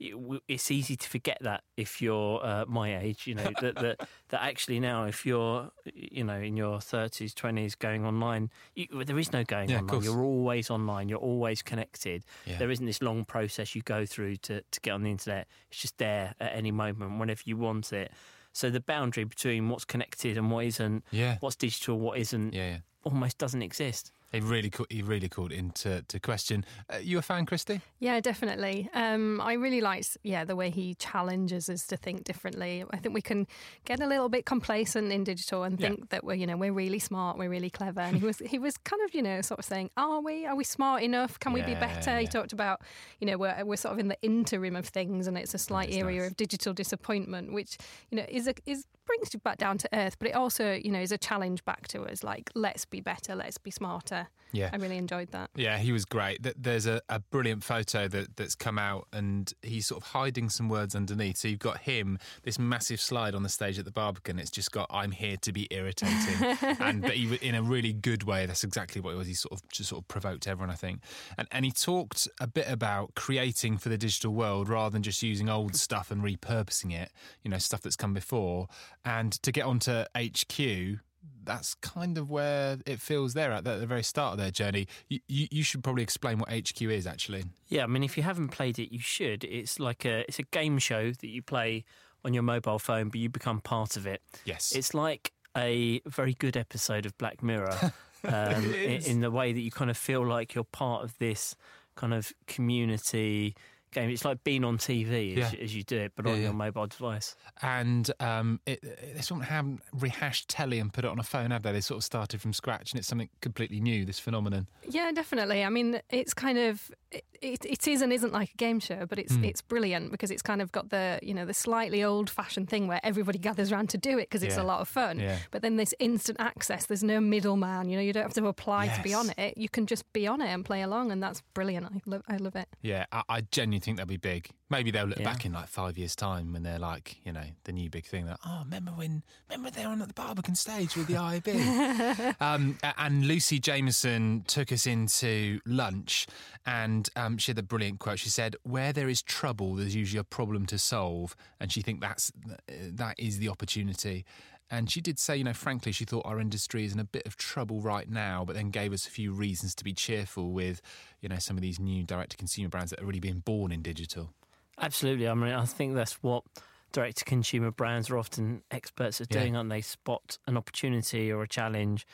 it's 0.00 0.70
easy 0.70 0.96
to 0.96 1.08
forget 1.08 1.38
that 1.40 1.64
if 1.76 2.00
you're 2.00 2.44
uh, 2.44 2.64
my 2.66 2.98
age, 2.98 3.26
you 3.26 3.34
know, 3.34 3.50
that, 3.60 3.74
that 3.76 4.08
that 4.28 4.42
actually 4.42 4.80
now, 4.80 5.04
if 5.04 5.26
you're, 5.26 5.70
you 5.92 6.24
know, 6.24 6.40
in 6.40 6.56
your 6.56 6.80
thirties, 6.80 7.34
twenties, 7.34 7.74
going 7.74 8.04
online, 8.04 8.50
you, 8.74 8.86
there 9.04 9.18
is 9.18 9.32
no 9.32 9.44
going 9.44 9.70
Yeah, 9.70 9.78
online. 9.80 10.02
You're 10.02 10.22
always 10.22 10.70
online. 10.70 11.08
You're 11.08 11.18
always 11.18 11.62
connected. 11.62 12.24
Yeah. 12.46 12.58
There 12.58 12.70
isn't 12.70 12.86
this 12.86 13.02
long 13.02 13.24
process 13.24 13.74
you 13.74 13.82
go 13.82 14.06
through 14.06 14.36
to 14.36 14.62
to 14.62 14.80
get 14.80 14.92
on 14.92 15.02
the 15.02 15.10
internet. 15.10 15.48
It's 15.70 15.80
just 15.80 15.98
there 15.98 16.34
at 16.40 16.54
any 16.54 16.70
moment, 16.70 17.18
whenever 17.18 17.42
you 17.44 17.56
want 17.56 17.92
it. 17.92 18.12
So 18.52 18.70
the 18.70 18.80
boundary 18.80 19.24
between 19.24 19.68
what's 19.68 19.84
connected 19.84 20.36
and 20.38 20.50
what 20.50 20.64
isn't, 20.64 21.04
Yeah. 21.10 21.36
what's 21.40 21.54
digital, 21.54 21.98
what 21.98 22.18
isn't, 22.18 22.54
yeah. 22.54 22.78
almost 23.04 23.38
doesn't 23.38 23.62
exist. 23.62 24.10
He 24.30 24.40
really, 24.40 24.68
ca- 24.70 24.84
he 24.90 25.00
really 25.02 25.28
called 25.28 25.52
into 25.52 26.02
to 26.06 26.20
question. 26.20 26.64
Uh, 26.92 26.98
you 26.98 27.18
a 27.18 27.22
fan, 27.22 27.46
Christie? 27.46 27.80
Yeah, 27.98 28.20
definitely. 28.20 28.90
Um, 28.92 29.40
I 29.40 29.54
really 29.54 29.80
liked, 29.80 30.18
yeah, 30.22 30.44
the 30.44 30.54
way 30.54 30.68
he 30.68 30.94
challenges 30.94 31.70
us 31.70 31.86
to 31.86 31.96
think 31.96 32.24
differently. 32.24 32.84
I 32.90 32.98
think 32.98 33.14
we 33.14 33.22
can 33.22 33.46
get 33.86 34.00
a 34.00 34.06
little 34.06 34.28
bit 34.28 34.44
complacent 34.44 35.10
in 35.12 35.24
digital 35.24 35.62
and 35.62 35.80
Yeah. 35.80 35.88
think 35.88 36.10
that 36.10 36.24
we're, 36.24 36.34
you 36.34 36.46
know, 36.46 36.58
we're 36.58 36.74
really 36.74 36.98
smart, 36.98 37.38
we're 37.38 37.48
really 37.48 37.70
clever. 37.70 38.00
And 38.00 38.18
he 38.18 38.24
was, 38.24 38.38
he 38.40 38.58
was 38.58 38.76
kind 38.76 39.00
of, 39.02 39.14
you 39.14 39.22
know, 39.22 39.40
sort 39.40 39.60
of 39.60 39.64
saying, 39.64 39.90
"Are 39.96 40.20
we? 40.20 40.44
Are 40.44 40.54
we 40.56 40.64
smart 40.64 41.02
enough? 41.02 41.38
Can 41.40 41.52
we 41.54 41.62
be 41.62 41.72
Yeah, 41.72 41.80
better?" 41.80 42.18
He 42.18 42.26
talked 42.26 42.52
about, 42.52 42.82
you 43.20 43.26
know, 43.26 43.38
we're 43.38 43.64
we're 43.64 43.76
sort 43.76 43.92
of 43.94 43.98
in 43.98 44.08
the 44.08 44.20
interim 44.20 44.76
of 44.76 44.86
things, 44.86 45.26
and 45.26 45.38
it's 45.38 45.54
a 45.54 45.58
slight 45.58 45.90
area 45.92 46.20
nice. 46.20 46.30
of 46.30 46.36
digital 46.36 46.74
disappointment, 46.74 47.52
which 47.52 47.78
you 48.10 48.16
know 48.18 48.26
is 48.28 48.46
a, 48.46 48.54
is 48.66 48.84
brings 49.06 49.32
you 49.32 49.40
back 49.40 49.56
down 49.56 49.78
to 49.78 49.88
earth, 49.94 50.18
but 50.18 50.28
it 50.28 50.34
also, 50.34 50.74
you 50.74 50.90
know, 50.90 51.00
is 51.00 51.12
a 51.12 51.16
challenge 51.16 51.64
back 51.64 51.88
to 51.88 52.02
us. 52.02 52.22
Like, 52.22 52.50
let's 52.54 52.84
be 52.84 53.00
better, 53.00 53.34
let's 53.34 53.56
be 53.56 53.70
smarter. 53.70 54.17
Yeah. 54.52 54.70
I 54.72 54.76
really 54.76 54.96
enjoyed 54.96 55.30
that. 55.32 55.50
Yeah, 55.54 55.78
he 55.78 55.92
was 55.92 56.04
great. 56.04 56.46
There's 56.56 56.86
a, 56.86 57.00
a 57.08 57.20
brilliant 57.20 57.64
photo 57.64 58.08
that, 58.08 58.36
that's 58.36 58.54
come 58.54 58.78
out, 58.78 59.06
and 59.12 59.52
he's 59.62 59.86
sort 59.86 60.02
of 60.02 60.08
hiding 60.08 60.48
some 60.48 60.68
words 60.68 60.94
underneath. 60.94 61.36
So 61.36 61.48
you've 61.48 61.58
got 61.58 61.78
him, 61.78 62.18
this 62.42 62.58
massive 62.58 63.00
slide 63.00 63.34
on 63.34 63.42
the 63.42 63.48
stage 63.48 63.78
at 63.78 63.84
the 63.84 63.90
Barbican. 63.90 64.38
It's 64.38 64.50
just 64.50 64.72
got 64.72 64.86
"I'm 64.90 65.10
here 65.10 65.36
to 65.42 65.52
be 65.52 65.68
irritating," 65.70 66.56
and 66.80 67.02
but 67.02 67.12
he, 67.12 67.34
in 67.36 67.54
a 67.54 67.62
really 67.62 67.92
good 67.92 68.24
way. 68.24 68.46
That's 68.46 68.64
exactly 68.64 69.00
what 69.00 69.14
it 69.14 69.16
was. 69.16 69.26
He 69.26 69.34
sort 69.34 69.52
of 69.52 69.68
just 69.68 69.90
sort 69.90 70.02
of 70.02 70.08
provoked 70.08 70.46
everyone, 70.46 70.70
I 70.70 70.76
think. 70.76 71.02
And 71.36 71.46
and 71.52 71.64
he 71.64 71.70
talked 71.70 72.28
a 72.40 72.46
bit 72.46 72.66
about 72.68 73.14
creating 73.14 73.78
for 73.78 73.88
the 73.88 73.98
digital 73.98 74.32
world 74.32 74.68
rather 74.68 74.92
than 74.92 75.02
just 75.02 75.22
using 75.22 75.48
old 75.48 75.76
stuff 75.76 76.10
and 76.10 76.22
repurposing 76.22 76.92
it. 76.94 77.10
You 77.42 77.50
know, 77.50 77.58
stuff 77.58 77.82
that's 77.82 77.96
come 77.96 78.14
before. 78.14 78.68
And 79.04 79.32
to 79.42 79.52
get 79.52 79.64
onto 79.64 80.04
HQ, 80.16 81.00
that's 81.48 81.74
kind 81.74 82.18
of 82.18 82.30
where 82.30 82.76
it 82.86 83.00
feels 83.00 83.32
they're 83.34 83.50
at, 83.50 83.66
at 83.66 83.80
the 83.80 83.86
very 83.86 84.02
start 84.04 84.32
of 84.32 84.38
their 84.38 84.50
journey. 84.50 84.86
You, 85.08 85.20
you, 85.26 85.48
you 85.50 85.62
should 85.62 85.82
probably 85.82 86.02
explain 86.02 86.38
what 86.38 86.50
HQ 86.50 86.80
is 86.82 87.06
actually. 87.06 87.44
Yeah, 87.68 87.84
I 87.84 87.86
mean, 87.86 88.04
if 88.04 88.16
you 88.16 88.22
haven't 88.22 88.48
played 88.48 88.78
it, 88.78 88.92
you 88.92 89.00
should. 89.00 89.44
It's 89.44 89.80
like 89.80 90.04
a 90.04 90.20
it's 90.28 90.38
a 90.38 90.42
game 90.44 90.78
show 90.78 91.10
that 91.10 91.26
you 91.26 91.42
play 91.42 91.84
on 92.24 92.34
your 92.34 92.42
mobile 92.42 92.78
phone, 92.78 93.08
but 93.08 93.18
you 93.18 93.28
become 93.30 93.60
part 93.60 93.96
of 93.96 94.06
it. 94.06 94.20
Yes. 94.44 94.72
It's 94.72 94.92
like 94.92 95.32
a 95.56 96.00
very 96.06 96.34
good 96.34 96.56
episode 96.56 97.06
of 97.06 97.16
Black 97.16 97.42
Mirror 97.42 97.92
um, 98.24 98.64
in, 98.74 99.02
in 99.04 99.20
the 99.20 99.30
way 99.30 99.52
that 99.52 99.60
you 99.60 99.70
kind 99.70 99.90
of 99.90 99.96
feel 99.96 100.24
like 100.24 100.54
you're 100.54 100.64
part 100.64 101.02
of 101.02 101.16
this 101.18 101.56
kind 101.96 102.12
of 102.12 102.32
community 102.46 103.56
game. 103.92 104.10
It's 104.10 104.24
like 104.24 104.42
being 104.44 104.64
on 104.64 104.78
TV 104.78 105.36
as, 105.38 105.52
Yeah. 105.52 105.60
as 105.60 105.74
you 105.74 105.82
do 105.82 105.96
it, 105.98 106.12
but 106.16 106.24
Yeah, 106.26 106.32
on 106.32 106.36
yeah. 106.38 106.44
your 106.44 106.52
mobile 106.52 106.86
device. 106.86 107.36
and 107.62 108.10
um, 108.20 108.60
it, 108.66 108.80
this 109.14 109.30
one 109.30 109.40
haven't 109.40 109.82
rehashed 109.92 110.48
telly 110.48 110.78
and 110.78 110.92
put 110.92 111.04
it 111.04 111.08
on 111.10 111.18
a 111.18 111.22
phone, 111.22 111.50
have 111.50 111.62
they? 111.62 111.72
They 111.72 111.80
sort 111.80 111.98
of 111.98 112.04
started 112.04 112.40
from 112.40 112.52
scratch, 112.52 112.92
and 112.92 112.98
it's 112.98 113.08
something 113.08 113.28
completely 113.40 113.80
new. 113.80 114.04
This 114.04 114.18
phenomenon. 114.18 114.68
Yeah, 114.88 115.10
definitely. 115.12 115.64
I 115.64 115.68
mean, 115.68 116.00
it's 116.10 116.34
kind 116.34 116.58
of 116.58 116.90
it, 117.10 117.24
it, 117.40 117.64
it 117.64 117.88
is 117.88 118.02
and 118.02 118.12
isn't 118.12 118.32
like 118.32 118.50
a 118.52 118.56
game 118.56 118.80
show, 118.80 119.06
but 119.06 119.18
it's 119.18 119.34
Hmm. 119.34 119.44
it's 119.44 119.62
brilliant 119.62 120.10
because 120.10 120.30
it's 120.30 120.42
kind 120.42 120.60
of 120.60 120.70
got 120.72 120.90
the 120.90 121.18
you 121.22 121.32
know 121.32 121.44
the 121.46 121.54
slightly 121.54 122.04
old 122.04 122.28
fashioned 122.28 122.68
thing 122.68 122.86
where 122.86 123.00
everybody 123.02 123.38
gathers 123.38 123.72
around 123.72 123.88
to 123.90 123.98
do 123.98 124.18
it 124.18 124.28
because 124.28 124.42
it's 124.42 124.56
Yeah. 124.56 124.62
a 124.62 124.64
lot 124.64 124.80
of 124.80 124.88
fun. 124.88 125.18
Yeah. 125.18 125.38
But 125.50 125.62
then 125.62 125.76
this 125.76 125.94
instant 125.98 126.38
access, 126.40 126.86
there's 126.86 127.04
no 127.04 127.20
middleman. 127.20 127.88
You 127.88 127.96
know, 127.96 128.02
you 128.02 128.12
don't 128.12 128.24
have 128.24 128.34
to 128.34 128.46
apply 128.46 128.88
to 128.88 129.02
be 129.02 129.14
on 129.14 129.30
it. 129.38 129.56
You 129.56 129.68
can 129.68 129.86
just 129.86 130.04
be 130.12 130.26
on 130.26 130.40
it 130.40 130.48
and 130.48 130.64
play 130.64 130.82
along, 130.82 131.10
and 131.12 131.22
that's 131.22 131.40
brilliant. 131.54 131.86
I 131.86 132.00
love 132.06 132.22
I 132.28 132.36
love 132.36 132.56
it. 132.56 132.68
Yeah, 132.82 133.06
I, 133.12 133.22
I 133.28 133.40
genuinely 133.40 133.80
think 133.80 133.96
they'll 133.96 134.06
be 134.06 134.16
big. 134.18 134.50
Maybe 134.70 134.90
they'll 134.90 135.06
look 135.06 135.18
Yeah. 135.18 135.24
back 135.32 135.46
in 135.46 135.52
like 135.52 135.68
five 135.68 135.96
years' 135.96 136.14
time 136.14 136.52
when 136.52 136.62
they're 136.62 136.78
like, 136.78 137.16
you 137.24 137.32
know, 137.32 137.44
the 137.64 137.72
new 137.72 137.88
big 137.88 138.04
thing. 138.04 138.26
That 138.26 138.38
oh, 138.44 138.60
remember 138.64 138.90
when? 138.90 139.22
Remember 139.48 139.70
they 139.70 139.86
were 139.86 139.92
on 139.92 140.02
at 140.02 140.08
the 140.08 140.14
Barbican 140.14 140.54
stage 140.54 140.94
with 140.94 141.06
the 141.06 141.14
IAB. 141.14 142.36
um, 142.42 142.78
and 142.98 143.26
Lucy 143.26 143.58
Jameson 143.58 144.44
took 144.46 144.70
us 144.70 144.86
into 144.86 145.60
lunch, 145.64 146.26
and 146.66 147.08
um, 147.16 147.38
she 147.38 147.50
had 147.52 147.58
a 147.58 147.62
brilliant 147.62 147.98
quote. 147.98 148.18
She 148.18 148.28
said, 148.28 148.56
"Where 148.62 148.92
there 148.92 149.08
is 149.08 149.22
trouble, 149.22 149.74
there's 149.74 149.94
usually 149.94 150.20
a 150.20 150.24
problem 150.24 150.66
to 150.66 150.78
solve," 150.78 151.34
and 151.58 151.72
she 151.72 151.80
think 151.80 152.00
that's 152.02 152.30
that 152.68 153.14
is 153.18 153.38
the 153.38 153.48
opportunity. 153.48 154.26
And 154.70 154.90
she 154.90 155.00
did 155.00 155.18
say, 155.18 155.34
you 155.34 155.44
know, 155.44 155.54
frankly, 155.54 155.92
she 155.92 156.04
thought 156.04 156.26
our 156.26 156.38
industry 156.38 156.84
is 156.84 156.92
in 156.92 157.00
a 157.00 157.04
bit 157.04 157.22
of 157.26 157.38
trouble 157.38 157.80
right 157.80 158.06
now, 158.06 158.44
but 158.44 158.54
then 158.54 158.68
gave 158.68 158.92
us 158.92 159.06
a 159.06 159.10
few 159.10 159.32
reasons 159.32 159.74
to 159.76 159.82
be 159.82 159.94
cheerful 159.94 160.52
with, 160.52 160.82
you 161.22 161.28
know, 161.30 161.38
some 161.38 161.56
of 161.56 161.62
these 161.62 161.80
new 161.80 162.04
direct 162.04 162.32
to 162.32 162.36
consumer 162.36 162.68
brands 162.68 162.90
that 162.90 163.00
are 163.00 163.06
really 163.06 163.18
being 163.18 163.38
born 163.38 163.72
in 163.72 163.80
digital. 163.80 164.34
Absolutely. 164.80 165.28
I 165.28 165.34
mean, 165.34 165.52
I 165.52 165.64
think 165.64 165.94
that's 165.94 166.22
what 166.22 166.44
direct 166.92 167.18
to 167.18 167.24
consumer 167.24 167.70
brands 167.70 168.10
are 168.10 168.18
often 168.18 168.62
experts 168.70 169.20
at 169.20 169.28
Yeah. 169.32 169.40
doing, 169.40 169.56
aren't 169.56 169.70
they? 169.70 169.80
Spot 169.80 170.38
an 170.46 170.56
opportunity 170.56 171.30
or 171.30 171.42
a 171.42 171.48
challenge, 171.48 172.06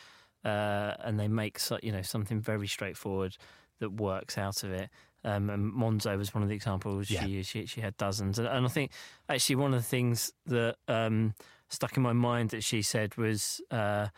uh, 0.45 0.95
and 1.01 1.19
they 1.19 1.29
make 1.29 1.59
so, 1.59 1.79
you 1.83 1.93
know 1.93 2.03
something 2.03 2.41
very 2.41 2.67
straightforward 2.67 3.37
that 3.79 3.91
works 3.91 4.37
out 4.39 4.63
of 4.65 4.73
it. 4.73 4.91
Um, 5.23 5.49
and 5.49 5.73
Monzo 5.73 6.17
was 6.19 6.35
one 6.35 6.43
of 6.43 6.49
the 6.51 6.55
examples 6.55 7.09
Yeah. 7.11 7.23
she 7.25 7.29
used. 7.31 7.49
She, 7.51 7.67
she 7.67 7.81
had 7.81 7.97
dozens, 7.97 8.39
and, 8.39 8.47
and 8.49 8.67
I 8.67 8.69
think 8.69 8.91
actually 9.29 9.57
one 9.57 9.73
of 9.73 9.81
the 9.81 9.87
things 9.89 10.33
that 10.47 10.77
um, 10.89 11.35
stuck 11.69 11.97
in 11.97 12.03
my 12.03 12.13
mind 12.13 12.51
that 12.51 12.63
she 12.65 12.83
said 12.83 13.17
was. 13.17 13.61
Uh, 13.71 14.09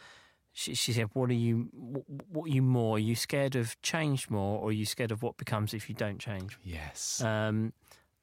she, 0.58 0.74
she 0.74 0.94
said, 0.94 1.10
"What 1.12 1.28
are 1.28 1.34
you? 1.34 1.68
What, 1.74 2.04
what 2.30 2.44
are 2.46 2.52
you 2.54 2.62
more? 2.62 2.96
Are 2.96 2.98
you 2.98 3.14
scared 3.14 3.56
of 3.56 3.78
change 3.82 4.30
more, 4.30 4.58
or 4.58 4.70
are 4.70 4.72
you 4.72 4.86
scared 4.86 5.12
of 5.12 5.22
what 5.22 5.36
becomes 5.36 5.74
if 5.74 5.90
you 5.90 5.94
don't 5.94 6.18
change?" 6.18 6.58
Yes. 6.64 7.20
Um, 7.20 7.74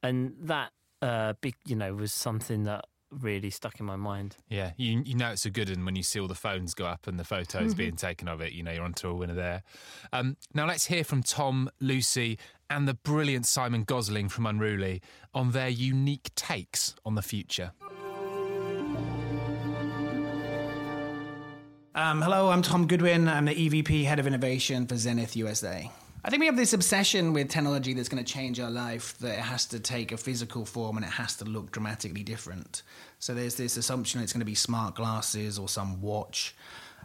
and 0.04 0.34
that 0.42 0.70
uh, 1.02 1.32
big, 1.40 1.54
you 1.66 1.74
know, 1.74 1.94
was 1.94 2.12
something 2.12 2.64
that 2.64 2.84
really 3.10 3.50
stuck 3.50 3.80
in 3.80 3.86
my 3.86 3.96
mind. 3.96 4.36
yeah, 4.48 4.72
you, 4.76 5.02
you 5.04 5.14
know 5.14 5.30
it's 5.30 5.46
a 5.46 5.50
good 5.50 5.70
one 5.70 5.84
when 5.84 5.96
you 5.96 6.02
see 6.02 6.18
all 6.18 6.26
the 6.26 6.34
phones 6.34 6.74
go 6.74 6.84
up 6.84 7.06
and 7.06 7.18
the 7.18 7.24
photos 7.24 7.74
being 7.74 7.96
taken 7.96 8.28
of 8.28 8.40
it. 8.40 8.52
You 8.52 8.62
know 8.62 8.72
you're 8.72 8.84
onto 8.84 9.08
a 9.08 9.14
winner 9.14 9.34
there. 9.34 9.62
Um, 10.12 10.36
now 10.52 10.66
let's 10.66 10.86
hear 10.86 11.04
from 11.04 11.22
Tom, 11.22 11.70
Lucy, 11.80 12.38
and 12.68 12.86
the 12.86 12.94
brilliant 12.94 13.46
Simon 13.46 13.84
Gosling 13.84 14.28
from 14.28 14.46
Unruly 14.46 15.00
on 15.32 15.52
their 15.52 15.68
unique 15.68 16.34
takes 16.34 16.94
on 17.04 17.14
the 17.14 17.22
future. 17.22 17.72
Um, 21.96 22.20
hello, 22.20 22.50
I'm 22.50 22.62
Tom 22.62 22.88
Goodwin. 22.88 23.28
I'm 23.28 23.44
the 23.44 23.54
EVP 23.54 24.04
Head 24.04 24.18
of 24.18 24.26
Innovation 24.26 24.86
for 24.86 24.96
Zenith 24.96 25.36
USA. 25.36 25.90
I 26.26 26.30
think 26.30 26.40
we 26.40 26.46
have 26.46 26.56
this 26.56 26.72
obsession 26.72 27.34
with 27.34 27.50
technology 27.50 27.92
that's 27.92 28.08
going 28.08 28.24
to 28.24 28.32
change 28.32 28.58
our 28.58 28.70
life, 28.70 29.18
that 29.18 29.34
it 29.34 29.42
has 29.42 29.66
to 29.66 29.78
take 29.78 30.10
a 30.10 30.16
physical 30.16 30.64
form 30.64 30.96
and 30.96 31.04
it 31.04 31.12
has 31.12 31.36
to 31.36 31.44
look 31.44 31.70
dramatically 31.70 32.22
different. 32.22 32.82
So 33.18 33.34
there's 33.34 33.56
this 33.56 33.76
assumption 33.76 34.22
it's 34.22 34.32
going 34.32 34.40
to 34.40 34.46
be 34.46 34.54
smart 34.54 34.94
glasses 34.94 35.58
or 35.58 35.68
some 35.68 36.00
watch. 36.00 36.56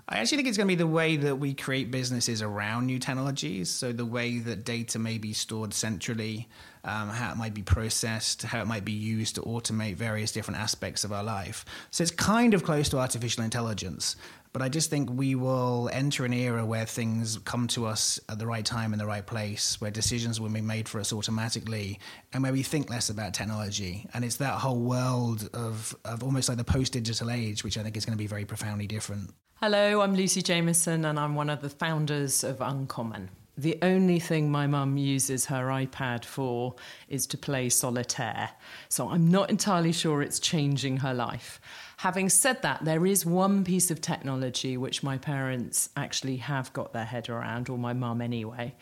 I 0.08 0.20
actually 0.20 0.38
think 0.38 0.48
it's 0.48 0.58
going 0.58 0.70
to 0.70 0.72
be 0.72 0.76
the 0.76 0.88
way 0.88 1.18
that 1.18 1.36
we 1.36 1.54
create 1.54 1.92
businesses 1.92 2.42
around 2.42 2.86
new 2.86 2.98
technologies. 2.98 3.70
So 3.70 3.92
the 3.92 4.06
way 4.06 4.40
that 4.40 4.64
data 4.64 4.98
may 4.98 5.18
be 5.18 5.34
stored 5.34 5.74
centrally, 5.74 6.48
um, 6.86 7.10
how 7.10 7.32
it 7.32 7.38
might 7.38 7.54
be 7.54 7.62
processed, 7.62 8.44
how 8.44 8.62
it 8.62 8.68
might 8.68 8.86
be 8.86 8.94
used 8.94 9.36
to 9.36 9.42
automate 9.42 9.96
various 9.96 10.32
different 10.32 10.62
aspects 10.62 11.04
of 11.04 11.12
our 11.12 11.24
life. 11.24 11.66
So 11.92 12.02
it's 12.04 12.12
kind 12.12 12.54
of 12.54 12.64
close 12.64 12.88
to 12.90 12.98
artificial 12.98 13.44
intelligence. 13.44 14.16
But 14.52 14.64
I 14.64 14.70
just 14.70 14.90
think 14.90 15.12
we 15.12 15.36
will 15.36 15.90
enter 15.94 16.26
an 16.26 16.34
era 16.34 16.66
where 16.66 16.86
things 16.86 17.38
come 17.46 17.68
to 17.70 17.86
us 17.86 18.20
at 18.30 18.40
the 18.40 18.48
right 18.48 18.66
time 18.66 18.94
in 18.94 19.00
the 19.00 19.06
right 19.06 19.26
place, 19.26 19.80
where 19.80 19.92
decisions 19.92 20.42
will 20.42 20.50
be 20.50 20.62
made 20.62 20.90
for 20.90 21.00
us 21.00 21.14
automatically, 21.14 22.00
and 22.34 22.42
where 22.42 22.52
we 22.52 22.64
think 22.64 22.90
less 22.90 23.12
about 23.12 23.36
technology. 23.36 24.08
And 24.14 24.26
it's 24.26 24.38
that 24.38 24.56
whole 24.56 24.80
world 24.80 25.50
of, 25.54 25.96
of 26.04 26.24
almost 26.24 26.50
like 26.50 26.58
the 26.58 26.64
post 26.64 26.94
digital 26.94 27.30
age, 27.30 27.64
which 27.64 27.78
I 27.78 27.84
think 27.84 27.96
is 27.96 28.06
going 28.06 28.18
to 28.18 28.22
be 28.22 28.28
very 28.28 28.46
profoundly 28.46 28.88
different. 28.88 29.32
Hello, 29.56 30.02
I'm 30.02 30.16
Lucy 30.16 30.42
Jameson, 30.42 31.06
and 31.06 31.20
I'm 31.20 31.36
one 31.36 31.52
of 31.52 31.62
the 31.62 31.70
founders 31.70 32.44
of 32.44 32.60
Uncommon. 32.60 33.30
The 33.56 33.78
only 33.82 34.20
thing 34.20 34.50
my 34.50 34.68
mum 34.68 34.96
uses 34.96 35.48
her 35.48 35.68
iPad 35.68 36.24
for 36.24 36.76
is 37.10 37.28
to 37.28 37.38
play 37.38 37.68
solitaire. 37.68 38.52
So 38.88 39.10
I'm 39.10 39.30
not 39.30 39.50
entirely 39.50 39.92
sure 39.92 40.22
it's 40.22 40.40
changing 40.40 40.98
her 40.98 41.14
life. 41.14 41.60
Having 42.00 42.30
said 42.30 42.62
that, 42.62 42.86
there 42.86 43.06
is 43.06 43.26
one 43.26 43.66
piece 43.66 43.92
of 43.92 44.00
technology 44.00 44.78
which 44.78 45.04
my 45.04 45.18
parents 45.18 45.90
actually 45.98 46.38
have 46.38 46.72
got 46.72 46.94
their 46.94 47.04
head 47.04 47.28
around, 47.28 47.68
or 47.68 47.78
my 47.78 47.92
mum 47.92 48.22
anyway. 48.22 48.74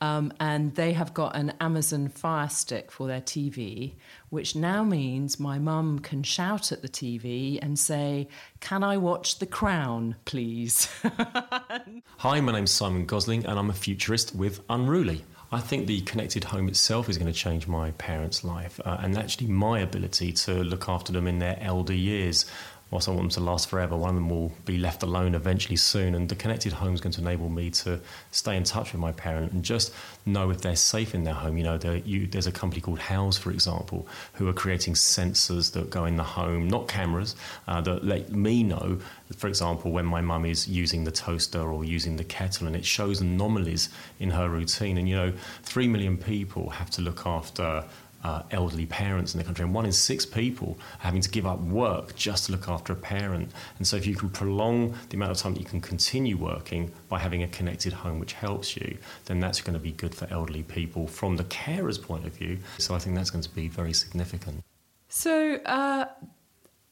Um, 0.00 0.32
and 0.38 0.72
they 0.76 0.92
have 0.92 1.12
got 1.12 1.34
an 1.34 1.52
Amazon 1.60 2.06
Fire 2.06 2.48
Stick 2.48 2.92
for 2.92 3.08
their 3.08 3.20
TV, 3.20 3.94
which 4.28 4.54
now 4.54 4.84
means 4.84 5.40
my 5.40 5.58
mum 5.58 5.98
can 5.98 6.22
shout 6.22 6.70
at 6.70 6.80
the 6.80 6.88
TV 6.88 7.58
and 7.60 7.76
say, 7.76 8.28
Can 8.60 8.84
I 8.84 8.98
watch 8.98 9.40
The 9.40 9.46
Crown, 9.46 10.14
please? 10.24 10.88
Hi, 12.18 12.40
my 12.40 12.52
name's 12.52 12.70
Simon 12.70 13.04
Gosling, 13.04 13.46
and 13.46 13.58
I'm 13.58 13.70
a 13.70 13.74
futurist 13.74 14.32
with 14.36 14.60
Unruly. 14.70 15.24
I 15.52 15.58
think 15.58 15.86
the 15.86 16.00
connected 16.02 16.44
home 16.44 16.68
itself 16.68 17.08
is 17.08 17.18
going 17.18 17.32
to 17.32 17.36
change 17.36 17.66
my 17.66 17.90
parents' 17.92 18.44
life 18.44 18.80
uh, 18.84 18.98
and 19.00 19.18
actually 19.18 19.48
my 19.48 19.80
ability 19.80 20.32
to 20.32 20.62
look 20.62 20.88
after 20.88 21.12
them 21.12 21.26
in 21.26 21.40
their 21.40 21.58
elder 21.60 21.92
years 21.92 22.46
whilst 22.90 23.08
I 23.08 23.12
want 23.12 23.22
them 23.22 23.30
to 23.30 23.40
last 23.40 23.68
forever, 23.68 23.96
one 23.96 24.10
of 24.10 24.14
them 24.16 24.28
will 24.28 24.52
be 24.64 24.76
left 24.76 25.02
alone 25.02 25.34
eventually 25.34 25.76
soon. 25.76 26.14
And 26.14 26.28
the 26.28 26.34
connected 26.34 26.72
home 26.72 26.94
is 26.94 27.00
going 27.00 27.12
to 27.12 27.20
enable 27.20 27.48
me 27.48 27.70
to 27.70 28.00
stay 28.30 28.56
in 28.56 28.64
touch 28.64 28.92
with 28.92 29.00
my 29.00 29.12
parent 29.12 29.52
and 29.52 29.62
just 29.62 29.92
know 30.26 30.50
if 30.50 30.60
they're 30.60 30.76
safe 30.76 31.14
in 31.14 31.24
their 31.24 31.34
home. 31.34 31.56
You 31.56 31.64
know, 31.64 31.78
you, 32.04 32.26
there's 32.26 32.46
a 32.46 32.52
company 32.52 32.80
called 32.80 32.98
Howz, 32.98 33.38
for 33.38 33.50
example, 33.50 34.08
who 34.34 34.48
are 34.48 34.52
creating 34.52 34.94
sensors 34.94 35.72
that 35.72 35.90
go 35.90 36.04
in 36.04 36.16
the 36.16 36.24
home, 36.24 36.68
not 36.68 36.88
cameras, 36.88 37.36
uh, 37.68 37.80
that 37.82 38.04
let 38.04 38.32
me 38.32 38.62
know, 38.62 38.98
for 39.36 39.46
example, 39.46 39.92
when 39.92 40.06
my 40.06 40.20
mum 40.20 40.44
is 40.44 40.66
using 40.66 41.04
the 41.04 41.12
toaster 41.12 41.60
or 41.60 41.84
using 41.84 42.16
the 42.16 42.24
kettle, 42.24 42.66
and 42.66 42.74
it 42.74 42.84
shows 42.84 43.20
anomalies 43.20 43.88
in 44.18 44.30
her 44.30 44.48
routine. 44.48 44.98
And, 44.98 45.08
you 45.08 45.16
know, 45.16 45.32
three 45.62 45.86
million 45.86 46.16
people 46.16 46.70
have 46.70 46.90
to 46.90 47.02
look 47.02 47.26
after 47.26 47.84
uh, 48.24 48.42
elderly 48.50 48.86
parents 48.86 49.34
in 49.34 49.38
the 49.38 49.44
country, 49.44 49.64
and 49.64 49.74
one 49.74 49.86
in 49.86 49.92
six 49.92 50.26
people 50.26 50.78
are 51.00 51.04
having 51.04 51.20
to 51.20 51.30
give 51.30 51.46
up 51.46 51.60
work 51.60 52.14
just 52.16 52.46
to 52.46 52.52
look 52.52 52.68
after 52.68 52.92
a 52.92 52.96
parent. 52.96 53.50
And 53.78 53.86
so, 53.86 53.96
if 53.96 54.06
you 54.06 54.14
can 54.14 54.30
prolong 54.30 54.94
the 55.08 55.16
amount 55.16 55.32
of 55.32 55.38
time 55.38 55.54
that 55.54 55.60
you 55.60 55.66
can 55.66 55.80
continue 55.80 56.36
working 56.36 56.90
by 57.08 57.18
having 57.18 57.42
a 57.42 57.48
connected 57.48 57.92
home 57.92 58.18
which 58.18 58.34
helps 58.34 58.76
you, 58.76 58.96
then 59.24 59.40
that's 59.40 59.60
going 59.60 59.74
to 59.74 59.80
be 59.80 59.92
good 59.92 60.14
for 60.14 60.26
elderly 60.30 60.62
people 60.62 61.06
from 61.06 61.36
the 61.36 61.44
carer's 61.44 61.98
point 61.98 62.26
of 62.26 62.32
view. 62.32 62.58
So, 62.78 62.94
I 62.94 62.98
think 62.98 63.16
that's 63.16 63.30
going 63.30 63.42
to 63.42 63.54
be 63.54 63.68
very 63.68 63.92
significant. 63.92 64.62
So, 65.08 65.54
uh, 65.64 66.06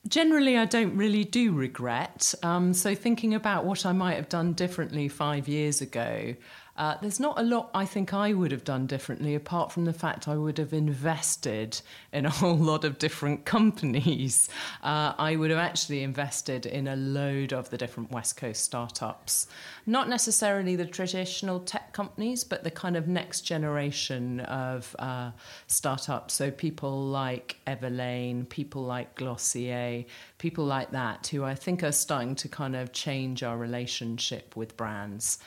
generally, 0.08 0.56
I 0.56 0.64
don't 0.64 0.96
really 0.96 1.24
do 1.24 1.52
regret. 1.52 2.34
Um, 2.42 2.72
so, 2.72 2.94
thinking 2.94 3.34
about 3.34 3.64
what 3.64 3.84
I 3.86 3.92
might 3.92 4.14
have 4.14 4.28
done 4.28 4.54
differently 4.54 5.08
five 5.08 5.46
years 5.46 5.80
ago, 5.80 6.34
uh, 6.78 6.96
there's 7.02 7.18
not 7.18 7.36
a 7.38 7.42
lot 7.42 7.70
I 7.74 7.84
think 7.84 8.14
I 8.14 8.32
would 8.32 8.52
have 8.52 8.62
done 8.62 8.86
differently, 8.86 9.34
apart 9.34 9.72
from 9.72 9.84
the 9.84 9.92
fact 9.92 10.28
I 10.28 10.36
would 10.36 10.58
have 10.58 10.72
invested 10.72 11.80
in 12.12 12.24
a 12.24 12.30
whole 12.40 12.56
lot 12.56 12.84
of 12.84 12.98
different 12.98 13.44
companies. 13.44 14.48
Uh, 14.82 15.12
I 15.18 15.34
would 15.34 15.50
have 15.50 15.58
actually 15.58 16.04
invested 16.04 16.66
in 16.66 16.86
a 16.86 16.94
load 16.94 17.52
of 17.52 17.68
the 17.70 17.76
different 17.76 18.12
West 18.12 18.36
Coast 18.36 18.62
startups. 18.62 19.48
Not 19.86 20.08
necessarily 20.08 20.76
the 20.76 20.86
traditional 20.86 21.58
tech 21.58 21.92
companies, 21.92 22.44
but 22.44 22.62
the 22.62 22.70
kind 22.70 22.96
of 22.96 23.08
next 23.08 23.40
generation 23.40 24.40
of 24.40 24.94
uh, 25.00 25.32
startups. 25.66 26.34
So 26.34 26.52
people 26.52 27.06
like 27.06 27.56
Everlane, 27.66 28.48
people 28.48 28.84
like 28.84 29.16
Glossier, 29.16 30.04
people 30.38 30.64
like 30.64 30.92
that, 30.92 31.26
who 31.26 31.42
I 31.42 31.56
think 31.56 31.82
are 31.82 31.90
starting 31.90 32.36
to 32.36 32.48
kind 32.48 32.76
of 32.76 32.92
change 32.92 33.42
our 33.42 33.58
relationship 33.58 34.54
with 34.54 34.76
brands. 34.76 35.38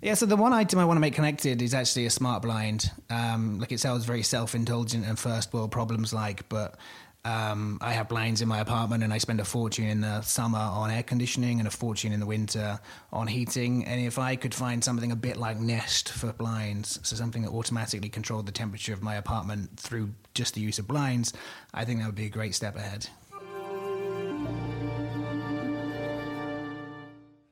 Yeah, 0.00 0.14
so 0.14 0.26
the 0.26 0.36
one 0.36 0.52
item 0.52 0.78
I 0.78 0.84
want 0.84 0.96
to 0.96 1.00
make 1.00 1.14
connected 1.14 1.60
is 1.60 1.74
actually 1.74 2.06
a 2.06 2.10
smart 2.10 2.42
blind. 2.42 2.90
Um, 3.10 3.58
like 3.58 3.72
it 3.72 3.80
sounds 3.80 4.04
very 4.04 4.22
self-indulgent 4.22 5.04
and 5.04 5.18
first 5.18 5.52
world 5.52 5.72
problems 5.72 6.12
like, 6.12 6.48
but 6.48 6.76
um, 7.24 7.78
I 7.80 7.92
have 7.92 8.08
blinds 8.08 8.40
in 8.40 8.48
my 8.48 8.60
apartment 8.60 9.02
and 9.02 9.12
I 9.12 9.18
spend 9.18 9.40
a 9.40 9.44
fortune 9.44 9.86
in 9.86 10.00
the 10.00 10.22
summer 10.22 10.58
on 10.58 10.90
air 10.90 11.02
conditioning 11.02 11.58
and 11.58 11.66
a 11.66 11.70
fortune 11.70 12.12
in 12.12 12.20
the 12.20 12.26
winter 12.26 12.78
on 13.12 13.26
heating. 13.26 13.84
And 13.84 14.00
if 14.00 14.18
I 14.18 14.36
could 14.36 14.54
find 14.54 14.82
something 14.82 15.10
a 15.10 15.16
bit 15.16 15.36
like 15.36 15.58
Nest 15.58 16.10
for 16.10 16.32
blinds, 16.32 17.00
so 17.02 17.16
something 17.16 17.42
that 17.42 17.50
automatically 17.50 18.08
controlled 18.08 18.46
the 18.46 18.52
temperature 18.52 18.92
of 18.92 19.02
my 19.02 19.16
apartment 19.16 19.78
through 19.78 20.10
just 20.32 20.54
the 20.54 20.60
use 20.60 20.78
of 20.78 20.86
blinds, 20.86 21.32
I 21.74 21.84
think 21.84 21.98
that 22.00 22.06
would 22.06 22.14
be 22.14 22.26
a 22.26 22.30
great 22.30 22.54
step 22.54 22.76
ahead. 22.76 23.08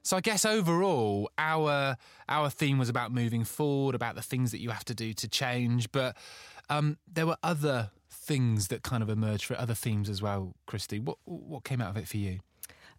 So 0.06 0.16
I 0.16 0.20
guess 0.20 0.44
overall, 0.44 1.28
our 1.36 1.96
our 2.28 2.48
theme 2.48 2.78
was 2.78 2.88
about 2.88 3.10
moving 3.10 3.42
forward, 3.42 3.96
about 3.96 4.14
the 4.14 4.22
things 4.22 4.52
that 4.52 4.60
you 4.60 4.70
have 4.70 4.84
to 4.84 4.94
do 4.94 5.12
to 5.14 5.26
change. 5.26 5.90
But 5.90 6.16
um, 6.70 6.98
there 7.12 7.26
were 7.26 7.38
other 7.42 7.90
things 8.08 8.68
that 8.68 8.84
kind 8.84 9.02
of 9.02 9.10
emerged 9.10 9.46
for 9.46 9.58
other 9.58 9.74
themes 9.74 10.08
as 10.08 10.22
well. 10.22 10.54
Christie, 10.64 11.00
what 11.00 11.18
what 11.24 11.64
came 11.64 11.80
out 11.80 11.90
of 11.90 11.96
it 11.96 12.06
for 12.06 12.18
you? 12.18 12.38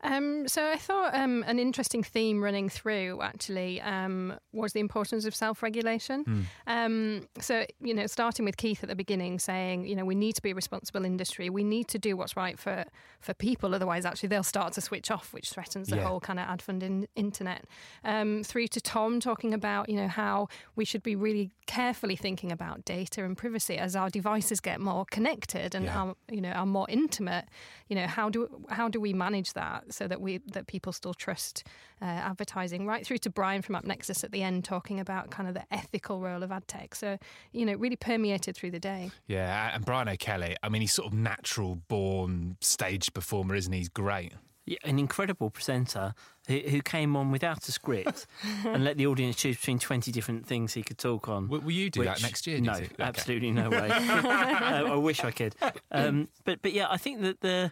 Um, 0.01 0.47
so 0.47 0.69
I 0.69 0.77
thought 0.77 1.13
um, 1.15 1.43
an 1.47 1.59
interesting 1.59 2.03
theme 2.03 2.43
running 2.43 2.69
through 2.69 3.21
actually 3.21 3.81
um, 3.81 4.35
was 4.53 4.73
the 4.73 4.79
importance 4.79 5.25
of 5.25 5.35
self-regulation. 5.35 6.47
Mm. 6.67 7.27
so 7.39 7.65
you 7.81 7.93
know, 7.93 8.07
starting 8.07 8.45
with 8.45 8.57
Keith 8.57 8.83
at 8.83 8.89
the 8.89 8.95
beginning, 8.95 9.39
saying 9.39 9.87
you 9.87 9.95
know 9.95 10.05
we 10.05 10.15
need 10.15 10.33
to 10.33 10.41
be 10.41 10.51
a 10.51 10.55
responsible 10.55 11.05
industry. 11.05 11.49
We 11.49 11.63
need 11.63 11.87
to 11.89 11.99
do 11.99 12.15
what's 12.15 12.35
right 12.35 12.59
for 12.59 12.85
for 13.19 13.33
people. 13.33 13.73
Otherwise, 13.73 14.05
actually, 14.05 14.29
they'll 14.29 14.43
start 14.43 14.73
to 14.73 14.81
switch 14.81 15.09
off, 15.11 15.33
which 15.33 15.49
threatens 15.49 15.87
the 15.87 15.97
yeah. 15.97 16.07
whole 16.07 16.19
kind 16.19 16.39
of 16.39 16.47
ad 16.47 16.61
funding 16.61 17.07
internet. 17.15 17.65
Um, 18.03 18.43
through 18.43 18.67
to 18.69 18.81
Tom 18.81 19.19
talking 19.19 19.53
about 19.53 19.89
you 19.89 19.95
know 19.95 20.07
how 20.07 20.47
we 20.75 20.85
should 20.85 21.03
be 21.03 21.15
really 21.15 21.51
carefully 21.65 22.15
thinking 22.15 22.51
about 22.51 22.85
data 22.85 23.23
and 23.23 23.37
privacy 23.37 23.77
as 23.77 23.95
our 23.95 24.09
devices 24.09 24.59
get 24.59 24.79
more 24.79 25.05
connected 25.11 25.75
and 25.75 25.85
yeah. 25.85 26.01
are, 26.01 26.15
you 26.31 26.41
know 26.41 26.51
are 26.51 26.65
more 26.65 26.87
intimate. 26.89 27.45
You 27.89 27.95
know 27.95 28.07
how 28.07 28.29
do 28.29 28.47
how 28.69 28.89
do 28.89 28.99
we 28.99 29.13
manage 29.13 29.53
that? 29.53 29.86
So 29.93 30.07
that 30.07 30.21
we 30.21 30.39
that 30.53 30.67
people 30.67 30.91
still 30.91 31.13
trust 31.13 31.63
uh, 32.01 32.05
advertising. 32.05 32.85
Right 32.85 33.05
through 33.05 33.19
to 33.19 33.29
Brian 33.29 33.61
from 33.61 33.75
AppNexus 33.75 34.23
at 34.23 34.31
the 34.31 34.43
end 34.43 34.63
talking 34.63 34.99
about 34.99 35.29
kind 35.31 35.47
of 35.47 35.53
the 35.53 35.63
ethical 35.71 36.21
role 36.21 36.43
of 36.43 36.51
ad 36.51 36.67
tech. 36.67 36.95
So 36.95 37.17
you 37.51 37.65
know, 37.65 37.73
really 37.73 37.95
permeated 37.95 38.55
through 38.55 38.71
the 38.71 38.79
day. 38.79 39.11
Yeah, 39.27 39.71
and 39.73 39.85
Brian 39.85 40.09
O'Kelly. 40.09 40.55
I 40.63 40.69
mean, 40.69 40.81
he's 40.81 40.93
sort 40.93 41.07
of 41.07 41.13
natural 41.13 41.75
born 41.87 42.57
stage 42.61 43.13
performer, 43.13 43.55
isn't 43.55 43.71
he? 43.71 43.79
He's 43.79 43.89
great. 43.89 44.33
Yeah, 44.67 44.77
an 44.83 44.99
incredible 44.99 45.49
presenter 45.49 46.13
who, 46.47 46.57
who, 46.57 46.81
came 46.81 47.15
on 47.15 47.31
without 47.31 47.65
a 47.69 47.71
script 47.71 48.27
and 48.65 48.83
let 48.83 48.97
the 48.97 49.07
audience 49.07 49.37
choose 49.37 49.55
between 49.55 49.79
20 49.79 50.11
different 50.11 50.45
things 50.45 50.73
he 50.73 50.83
could 50.83 50.97
talk 50.97 51.29
on. 51.29 51.47
Will, 51.47 51.61
will 51.61 51.71
you 51.71 51.89
do 51.89 52.01
which, 52.01 52.09
that 52.09 52.21
next 52.21 52.45
year? 52.45 52.59
No, 52.59 52.73
okay. 52.73 52.89
absolutely 52.99 53.51
no 53.51 53.69
way. 53.69 53.89
uh, 53.91 54.91
I 54.91 54.95
wish 54.95 55.23
I 55.23 55.31
could. 55.31 55.55
Um, 55.89 56.27
but, 56.43 56.61
but 56.61 56.73
yeah, 56.73 56.87
I 56.89 56.97
think 56.97 57.21
that 57.21 57.39
the, 57.39 57.71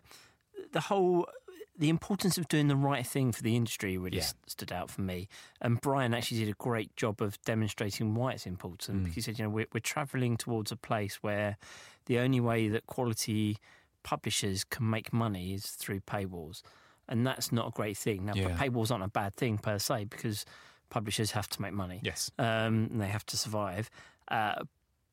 the 0.72 0.80
whole 0.80 1.28
the 1.78 1.90
importance 1.90 2.38
of 2.38 2.48
doing 2.48 2.68
the 2.68 2.76
right 2.76 3.06
thing 3.06 3.32
for 3.32 3.42
the 3.42 3.56
industry 3.56 3.98
really 3.98 4.18
yeah. 4.18 4.28
stood 4.48 4.72
out 4.72 4.90
for 4.90 5.02
me. 5.02 5.28
And 5.62 5.82
Brian 5.82 6.14
actually 6.14 6.40
did 6.40 6.50
a 6.50 6.54
great 6.54 6.96
job 6.96 7.22
of 7.22 7.42
demonstrating 7.44 8.16
why 8.16 8.32
it's 8.32 8.46
important. 8.46 9.00
Mm. 9.00 9.04
Because 9.04 9.16
he 9.16 9.22
said, 9.22 9.40
you 9.40 9.46
know, 9.46 9.50
we're, 9.50 9.68
we're 9.74 9.80
travelling 9.82 10.38
towards 10.38 10.72
a 10.72 10.78
place 10.78 11.18
where 11.22 11.58
the 12.06 12.20
only 12.20 12.40
way 12.40 12.68
that 12.70 12.88
quality 12.88 13.58
publishers 14.04 14.64
can 14.64 14.90
make 14.90 15.12
money 15.12 15.54
is 15.54 15.66
through 15.66 16.00
paywalls. 16.02 16.62
And 17.10 17.26
that's 17.28 17.52
not 17.52 17.68
a 17.68 17.72
great 17.72 17.98
thing. 17.98 18.26
Now, 18.26 18.34
yeah. 18.36 18.58
paywalls 18.58 18.90
aren't 18.92 19.04
a 19.04 19.10
bad 19.10 19.36
thing 19.36 19.58
per 19.58 19.78
se 19.78 20.06
because 20.06 20.46
publishers 20.90 21.32
have 21.32 21.50
to 21.50 21.62
make 21.62 21.74
money. 21.74 22.00
Yes. 22.04 22.32
Um, 22.40 22.90
and 22.92 23.02
they 23.02 23.08
have 23.08 23.26
to 23.28 23.38
survive. 23.38 23.90
Uh, 24.30 24.64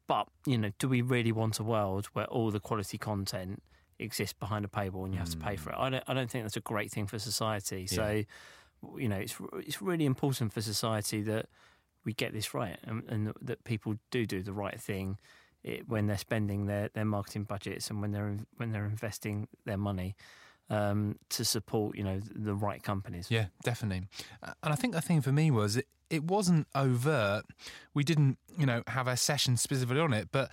but, 0.06 0.28
you 0.46 0.58
know, 0.58 0.70
do 0.78 0.88
we 0.88 1.02
really 1.02 1.32
want 1.32 1.58
a 1.58 1.64
world 1.64 2.06
where 2.12 2.26
all 2.26 2.50
the 2.50 2.60
quality 2.60 2.98
content 2.98 3.62
exist 4.02 4.38
behind 4.40 4.64
a 4.64 4.68
paywall 4.68 5.04
and 5.04 5.14
you 5.14 5.18
have 5.18 5.28
mm. 5.28 5.32
to 5.32 5.38
pay 5.38 5.56
for 5.56 5.70
it. 5.70 5.76
I 5.78 5.90
don't, 5.90 6.04
I 6.06 6.14
don't 6.14 6.30
think 6.30 6.44
that's 6.44 6.56
a 6.56 6.60
great 6.60 6.90
thing 6.90 7.06
for 7.06 7.18
society. 7.18 7.86
Yeah. 7.90 7.96
So, 7.96 8.22
you 8.96 9.08
know, 9.08 9.16
it's 9.16 9.36
it's 9.54 9.80
really 9.80 10.04
important 10.04 10.52
for 10.52 10.60
society 10.60 11.22
that 11.22 11.46
we 12.04 12.12
get 12.12 12.32
this 12.32 12.52
right 12.52 12.78
and, 12.84 13.02
and 13.08 13.32
that 13.40 13.64
people 13.64 13.94
do 14.10 14.26
do 14.26 14.42
the 14.42 14.52
right 14.52 14.80
thing 14.80 15.18
it, 15.62 15.88
when 15.88 16.06
they're 16.06 16.18
spending 16.18 16.66
their, 16.66 16.90
their 16.94 17.04
marketing 17.04 17.44
budgets 17.44 17.90
and 17.90 18.00
when 18.00 18.12
they're 18.12 18.38
when 18.56 18.72
they're 18.72 18.86
investing 18.86 19.48
their 19.64 19.78
money. 19.78 20.14
Um, 20.70 21.18
to 21.28 21.44
support, 21.44 21.98
you 21.98 22.04
know, 22.04 22.18
the 22.34 22.54
right 22.54 22.82
companies. 22.82 23.26
Yeah, 23.30 23.46
definitely. 23.62 24.08
And 24.42 24.72
I 24.72 24.74
think 24.74 24.94
the 24.94 25.02
thing 25.02 25.20
for 25.20 25.30
me 25.30 25.50
was 25.50 25.76
it, 25.76 25.86
it 26.08 26.24
wasn't 26.24 26.66
overt. 26.74 27.44
We 27.92 28.04
didn't, 28.04 28.38
you 28.56 28.64
know, 28.64 28.82
have 28.86 29.06
a 29.06 29.16
session 29.18 29.58
specifically 29.58 30.00
on 30.00 30.14
it, 30.14 30.28
but 30.32 30.50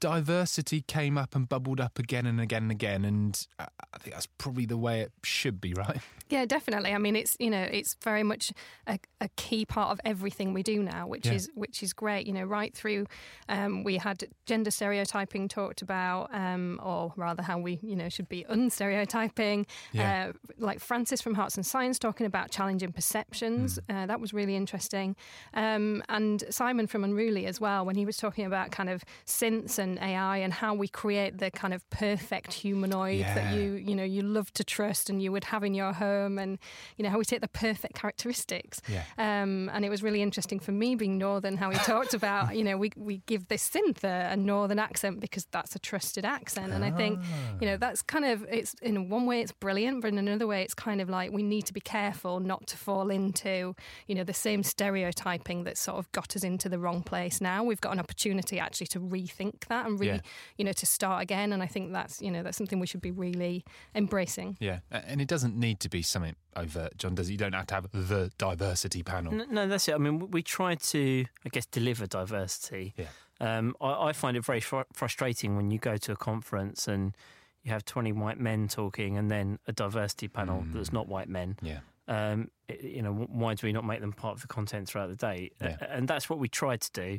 diversity 0.00 0.82
came 0.82 1.16
up 1.16 1.34
and 1.34 1.48
bubbled 1.48 1.80
up 1.80 1.98
again 1.98 2.26
and 2.26 2.40
again 2.40 2.62
and 2.62 2.72
again, 2.72 3.04
and 3.04 3.46
I 3.58 3.98
think 3.98 4.14
that's 4.14 4.26
probably 4.26 4.66
the 4.66 4.76
way 4.76 5.00
it 5.00 5.12
should 5.22 5.60
be, 5.60 5.74
right? 5.74 6.00
Yeah, 6.30 6.44
definitely. 6.44 6.92
I 6.92 6.98
mean, 6.98 7.16
it's 7.16 7.38
you 7.40 7.48
know, 7.48 7.62
it's 7.62 7.96
very 8.04 8.22
much 8.22 8.52
a, 8.86 8.98
a 9.18 9.30
key 9.36 9.64
part 9.64 9.92
of 9.92 10.00
everything 10.04 10.52
we 10.52 10.62
do 10.62 10.82
now, 10.82 11.06
which 11.06 11.24
yeah. 11.24 11.32
is 11.32 11.48
which 11.54 11.82
is 11.82 11.94
great. 11.94 12.26
You 12.26 12.34
know, 12.34 12.44
right 12.44 12.74
through, 12.74 13.06
um, 13.48 13.82
we 13.82 13.96
had 13.96 14.24
gender 14.44 14.70
stereotyping 14.70 15.48
talked 15.48 15.80
about, 15.80 16.28
um, 16.34 16.80
or 16.82 17.14
rather, 17.16 17.42
how 17.42 17.58
we 17.58 17.78
you 17.82 17.96
know 17.96 18.10
should 18.10 18.28
be 18.28 18.44
unstereotyping. 18.50 19.66
Yeah. 19.92 20.28
Uh, 20.28 20.32
like 20.58 20.80
Francis 20.80 21.22
from 21.22 21.32
Hearts 21.32 21.56
and 21.56 21.64
Science 21.64 21.98
talking 21.98 22.26
about 22.26 22.50
challenging 22.50 22.92
perceptions. 22.92 23.78
Mm. 23.88 24.02
Uh, 24.02 24.06
that 24.08 24.20
was 24.20 24.34
really 24.34 24.54
interesting, 24.54 25.16
um, 25.54 26.02
and 26.10 26.44
Simon 26.50 26.86
from 26.86 27.04
Unruly 27.04 27.46
as 27.46 27.58
well 27.58 27.86
when 27.86 27.96
he 27.96 28.04
was 28.04 28.18
talking 28.18 28.44
about 28.44 28.70
kind 28.70 28.90
of 28.90 29.02
synth 29.24 29.67
science 29.68 29.78
and 29.78 29.98
AI 29.98 30.38
and 30.38 30.52
how 30.52 30.74
we 30.74 30.88
create 30.88 31.38
the 31.38 31.50
kind 31.50 31.74
of 31.74 31.88
perfect 31.90 32.52
humanoid 32.52 33.20
yeah. 33.20 33.34
that 33.34 33.54
you 33.54 33.72
you 33.72 33.94
know 33.94 34.04
you 34.04 34.22
love 34.22 34.52
to 34.54 34.64
trust 34.64 35.10
and 35.10 35.22
you 35.22 35.32
would 35.32 35.44
have 35.44 35.64
in 35.64 35.74
your 35.74 35.92
home, 35.92 36.38
and 36.38 36.58
you 36.96 37.02
know 37.02 37.10
how 37.10 37.18
we 37.18 37.24
take 37.24 37.40
the 37.40 37.48
perfect 37.48 37.94
characteristics. 37.94 38.80
Yeah. 38.88 39.04
Um, 39.18 39.70
and 39.72 39.84
it 39.84 39.90
was 39.90 40.02
really 40.02 40.22
interesting 40.22 40.60
for 40.60 40.72
me 40.72 40.94
being 40.94 41.18
northern 41.18 41.56
how 41.56 41.70
he 41.70 41.78
talked 41.78 42.14
about 42.14 42.56
you 42.58 42.64
know 42.64 42.76
we 42.76 42.90
we 42.96 43.22
give 43.26 43.48
this 43.48 43.68
synth 43.68 44.04
a, 44.04 44.32
a 44.32 44.36
northern 44.36 44.78
accent 44.78 45.20
because 45.20 45.46
that's 45.50 45.74
a 45.74 45.78
trusted 45.78 46.24
accent, 46.24 46.72
and 46.72 46.84
I 46.84 46.90
think 46.90 47.20
you 47.60 47.66
know 47.66 47.76
that's 47.76 48.02
kind 48.02 48.24
of 48.24 48.44
it's 48.50 48.74
in 48.82 49.08
one 49.08 49.26
way 49.26 49.40
it's 49.40 49.52
brilliant, 49.52 50.02
but 50.02 50.08
in 50.08 50.18
another 50.18 50.46
way 50.46 50.62
it's 50.62 50.74
kind 50.74 51.00
of 51.00 51.08
like 51.08 51.32
we 51.32 51.42
need 51.42 51.66
to 51.66 51.72
be 51.72 51.80
careful 51.80 52.40
not 52.40 52.66
to 52.68 52.76
fall 52.76 53.10
into 53.10 53.74
you 54.06 54.14
know 54.14 54.24
the 54.24 54.34
same 54.34 54.62
stereotyping 54.62 55.64
that 55.64 55.76
sort 55.76 55.98
of 55.98 56.10
got 56.12 56.36
us 56.36 56.44
into 56.44 56.68
the 56.68 56.78
wrong 56.78 57.02
place. 57.02 57.40
Now 57.40 57.64
we've 57.64 57.80
got 57.80 57.92
an 57.92 58.00
opportunity 58.00 58.58
actually 58.58 58.88
to 58.88 59.00
rethink 59.00 59.57
that 59.66 59.86
and 59.86 59.98
really, 59.98 60.12
yeah. 60.12 60.20
you 60.56 60.64
know, 60.64 60.72
to 60.72 60.86
start 60.86 61.22
again. 61.22 61.52
And 61.52 61.62
I 61.62 61.66
think 61.66 61.92
that's, 61.92 62.22
you 62.22 62.30
know, 62.30 62.42
that's 62.42 62.56
something 62.56 62.80
we 62.80 62.86
should 62.86 63.00
be 63.00 63.10
really 63.10 63.64
embracing. 63.94 64.56
Yeah. 64.60 64.80
And 64.90 65.20
it 65.20 65.28
doesn't 65.28 65.56
need 65.56 65.80
to 65.80 65.88
be 65.88 66.02
something 66.02 66.36
overt, 66.56 66.96
Jon, 66.98 67.14
does 67.14 67.28
it? 67.28 67.32
You 67.32 67.38
don't 67.38 67.54
have 67.54 67.66
to 67.68 67.74
have 67.74 67.90
the 67.92 68.30
diversity 68.38 69.02
panel. 69.02 69.32
No, 69.32 69.44
no 69.50 69.68
that's 69.68 69.88
it. 69.88 69.94
I 69.94 69.98
mean, 69.98 70.30
we 70.30 70.42
try 70.42 70.74
to, 70.74 71.24
I 71.44 71.48
guess, 71.48 71.66
deliver 71.66 72.06
diversity. 72.06 72.94
Yeah. 72.96 73.06
Um, 73.40 73.76
I, 73.80 74.08
I, 74.08 74.12
find 74.12 74.36
it 74.36 74.44
very 74.44 74.60
fr- 74.60 74.80
frustrating 74.92 75.54
when 75.54 75.70
you 75.70 75.78
go 75.78 75.96
to 75.96 76.12
a 76.12 76.16
conference 76.16 76.88
and 76.88 77.16
you 77.62 77.70
have 77.70 77.84
20 77.84 78.12
white 78.12 78.40
men 78.40 78.66
talking 78.66 79.16
and 79.16 79.30
then 79.30 79.58
a 79.68 79.72
diversity 79.72 80.26
panel 80.26 80.62
mm. 80.62 80.72
that's 80.72 80.92
not 80.92 81.06
white 81.06 81.28
men. 81.28 81.56
Yeah. 81.62 81.78
Um, 82.08 82.50
you 82.82 83.02
know, 83.02 83.12
why 83.12 83.54
do 83.54 83.66
we 83.66 83.72
not 83.72 83.84
make 83.84 84.00
them 84.00 84.12
part 84.12 84.34
of 84.34 84.40
the 84.40 84.48
content 84.48 84.88
throughout 84.88 85.08
the 85.08 85.16
day? 85.16 85.50
Yeah. 85.60 85.76
And 85.88 86.08
that's 86.08 86.28
what 86.30 86.38
we 86.38 86.48
tried 86.48 86.80
to 86.80 86.92
do. 86.92 87.18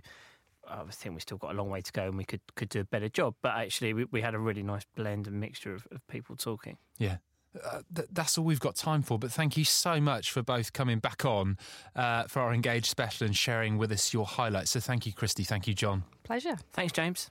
I 0.69 0.83
think 0.91 1.15
we 1.15 1.21
still 1.21 1.37
got 1.37 1.51
a 1.51 1.53
long 1.53 1.69
way 1.69 1.81
to 1.81 1.91
go 1.91 2.03
and 2.03 2.17
we 2.17 2.23
could, 2.23 2.41
could 2.55 2.69
do 2.69 2.79
a 2.81 2.83
better 2.85 3.09
job. 3.09 3.35
But 3.41 3.55
actually, 3.55 3.93
we, 3.93 4.05
we 4.05 4.21
had 4.21 4.35
a 4.35 4.39
really 4.39 4.63
nice 4.63 4.85
blend 4.95 5.27
and 5.27 5.39
mixture 5.39 5.73
of, 5.73 5.87
of 5.91 6.05
people 6.07 6.35
talking. 6.35 6.77
Yeah. 6.97 7.17
Uh, 7.63 7.81
th- 7.95 8.07
that's 8.11 8.37
all 8.37 8.45
we've 8.45 8.59
got 8.59 8.75
time 8.75 9.01
for. 9.01 9.17
But 9.17 9.31
thank 9.31 9.57
you 9.57 9.63
so 9.63 9.99
much 9.99 10.31
for 10.31 10.43
both 10.43 10.73
coming 10.73 10.99
back 10.99 11.25
on 11.25 11.57
uh, 11.95 12.23
for 12.23 12.41
our 12.41 12.53
Engage 12.53 12.89
special 12.89 13.25
and 13.25 13.35
sharing 13.35 13.77
with 13.77 13.91
us 13.91 14.13
your 14.13 14.25
highlights. 14.25 14.71
So 14.71 14.79
thank 14.79 15.05
you, 15.05 15.13
Christie. 15.13 15.43
Thank 15.43 15.67
you, 15.67 15.73
Jon. 15.73 16.03
Pleasure. 16.23 16.57
Thanks, 16.73 16.93
James. 16.93 17.29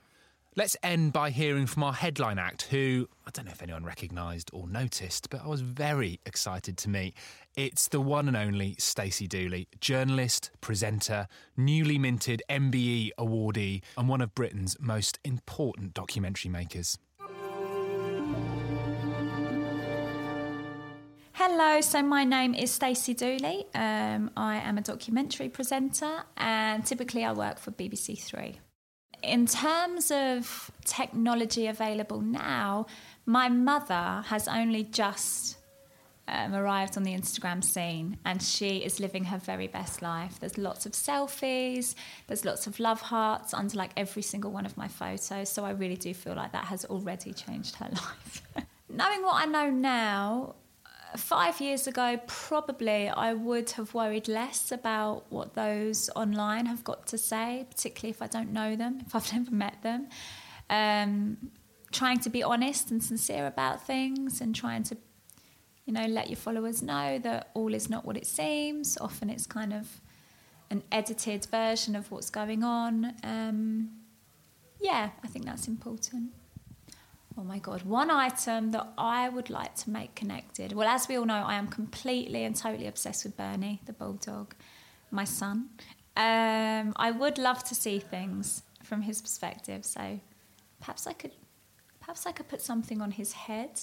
Let's 0.55 0.75
end 0.81 1.13
by 1.13 1.29
hearing 1.29 1.67
from 1.67 1.83
our 1.83 1.93
headline 1.93 2.39
act, 2.39 2.63
who 2.63 3.07
I 3.27 3.29
don't 3.31 3.45
know 3.45 3.51
if 3.51 3.61
anyone 3.61 3.85
recognised 3.85 4.49
or 4.51 4.67
noticed, 4.67 5.29
but 5.29 5.43
I 5.43 5.47
was 5.47 5.61
very 5.61 6.19
excited 6.25 6.75
to 6.79 6.89
meet. 6.89 7.15
It's 7.55 7.87
the 7.87 8.01
one 8.01 8.27
and 8.27 8.35
only 8.35 8.75
Stacey 8.79 9.27
Dooley, 9.27 9.67
journalist, 9.79 10.49
presenter, 10.59 11.27
newly 11.55 11.99
minted 11.99 12.41
MBE 12.49 13.11
awardee, 13.19 13.83
and 13.95 14.09
one 14.09 14.21
of 14.21 14.33
Britain's 14.33 14.75
most 14.79 15.19
important 15.23 15.93
documentary 15.93 16.49
makers. 16.49 16.97
Hello, 21.33 21.79
so 21.81 22.01
my 22.01 22.23
name 22.23 22.55
is 22.55 22.71
Stacey 22.71 23.13
Dooley. 23.13 23.67
Um, 23.75 24.31
I 24.35 24.57
am 24.57 24.79
a 24.79 24.81
documentary 24.81 25.47
presenter 25.47 26.23
and 26.37 26.83
typically 26.83 27.23
I 27.23 27.33
work 27.33 27.59
for 27.59 27.69
BBC 27.69 28.19
Three 28.19 28.59
in 29.23 29.45
terms 29.45 30.11
of 30.11 30.71
technology 30.85 31.67
available 31.67 32.21
now, 32.21 32.85
my 33.25 33.49
mother 33.49 34.23
has 34.27 34.47
only 34.47 34.83
just 34.83 35.57
um, 36.27 36.53
arrived 36.53 36.95
on 36.95 37.03
the 37.03 37.13
Instagram 37.13 37.63
scene 37.63 38.17
and 38.25 38.41
she 38.41 38.77
is 38.77 38.99
living 38.99 39.25
her 39.25 39.37
very 39.37 39.67
best 39.67 40.01
life. 40.01 40.39
There's 40.39 40.57
lots 40.57 40.85
of 40.85 40.93
selfies, 40.93 41.95
there's 42.27 42.45
lots 42.45 42.67
of 42.67 42.79
love 42.79 43.01
hearts 43.01 43.53
under 43.53 43.75
like 43.77 43.91
every 43.97 44.21
single 44.21 44.51
one 44.51 44.65
of 44.65 44.77
my 44.77 44.87
photos. 44.87 45.49
So 45.49 45.65
I 45.65 45.71
really 45.71 45.97
do 45.97 46.13
feel 46.13 46.35
like 46.35 46.51
that 46.51 46.65
has 46.65 46.85
already 46.85 47.33
changed 47.33 47.75
her 47.75 47.89
life. 47.91 48.43
Knowing 48.89 49.23
what 49.23 49.35
I 49.35 49.45
know 49.45 49.69
now, 49.69 50.55
five 51.17 51.59
years 51.59 51.87
ago, 51.87 52.19
probably 52.27 53.09
I 53.09 53.33
would 53.33 53.71
have 53.71 53.93
worried 53.93 54.27
less 54.27 54.71
about 54.71 55.25
what 55.29 55.53
those 55.53 56.09
online 56.15 56.65
have 56.65 56.83
got 56.83 57.07
to 57.07 57.17
say, 57.17 57.65
particularly 57.69 58.11
if 58.11 58.21
I 58.21 58.27
don't 58.27 58.51
know 58.51 58.75
them, 58.75 59.01
if 59.05 59.15
I've 59.15 59.31
never 59.37 59.51
met 59.51 59.81
them. 59.81 60.07
Um, 60.69 61.51
trying 61.91 62.19
to 62.19 62.29
be 62.29 62.43
honest 62.43 62.91
and 62.91 63.03
sincere 63.03 63.47
about 63.47 63.85
things 63.85 64.41
and 64.41 64.55
trying 64.55 64.83
to, 64.83 64.97
you 65.85 65.93
know, 65.93 66.05
let 66.05 66.29
your 66.29 66.37
followers 66.37 66.83
know 66.83 67.17
that 67.19 67.49
all 67.53 67.73
is 67.73 67.89
not 67.89 68.05
what 68.05 68.15
it 68.15 68.27
seems. 68.27 68.97
Often 69.01 69.31
it's 69.31 69.47
kind 69.47 69.73
of 69.73 70.01
an 70.69 70.83
edited 70.91 71.47
version 71.47 71.95
of 71.95 72.11
what's 72.11 72.29
going 72.29 72.63
on. 72.63 73.13
Um, 73.23 73.89
yeah, 74.79 75.09
I 75.23 75.27
think 75.27 75.45
that's 75.45 75.67
important. 75.67 76.31
Oh 77.39 77.43
my 77.43 77.59
God, 77.59 77.83
one 77.83 78.11
item 78.11 78.71
that 78.71 78.91
I 78.97 79.29
would 79.29 79.49
like 79.49 79.73
to 79.75 79.89
make 79.89 80.13
connected. 80.13 80.73
Well, 80.73 80.89
as 80.89 81.07
we 81.07 81.15
all 81.15 81.25
know, 81.25 81.45
I 81.45 81.55
am 81.55 81.67
completely 81.67 82.43
and 82.43 82.53
totally 82.53 82.85
obsessed 82.85 83.23
with 83.23 83.37
Bernie, 83.37 83.79
the 83.85 83.93
bulldog, 83.93 84.53
my 85.09 85.23
son. 85.23 85.69
Um, 86.17 86.91
I 86.97 87.11
would 87.17 87.37
love 87.37 87.63
to 87.65 87.75
see 87.75 87.99
things 87.99 88.63
from 88.83 89.03
his 89.03 89.21
perspective. 89.21 89.85
So 89.85 90.19
perhaps 90.81 91.07
I 91.07 91.13
could, 91.13 91.31
perhaps 92.01 92.25
I 92.25 92.33
could 92.33 92.49
put 92.49 92.61
something 92.61 92.99
on 92.99 93.11
his 93.11 93.31
head, 93.31 93.79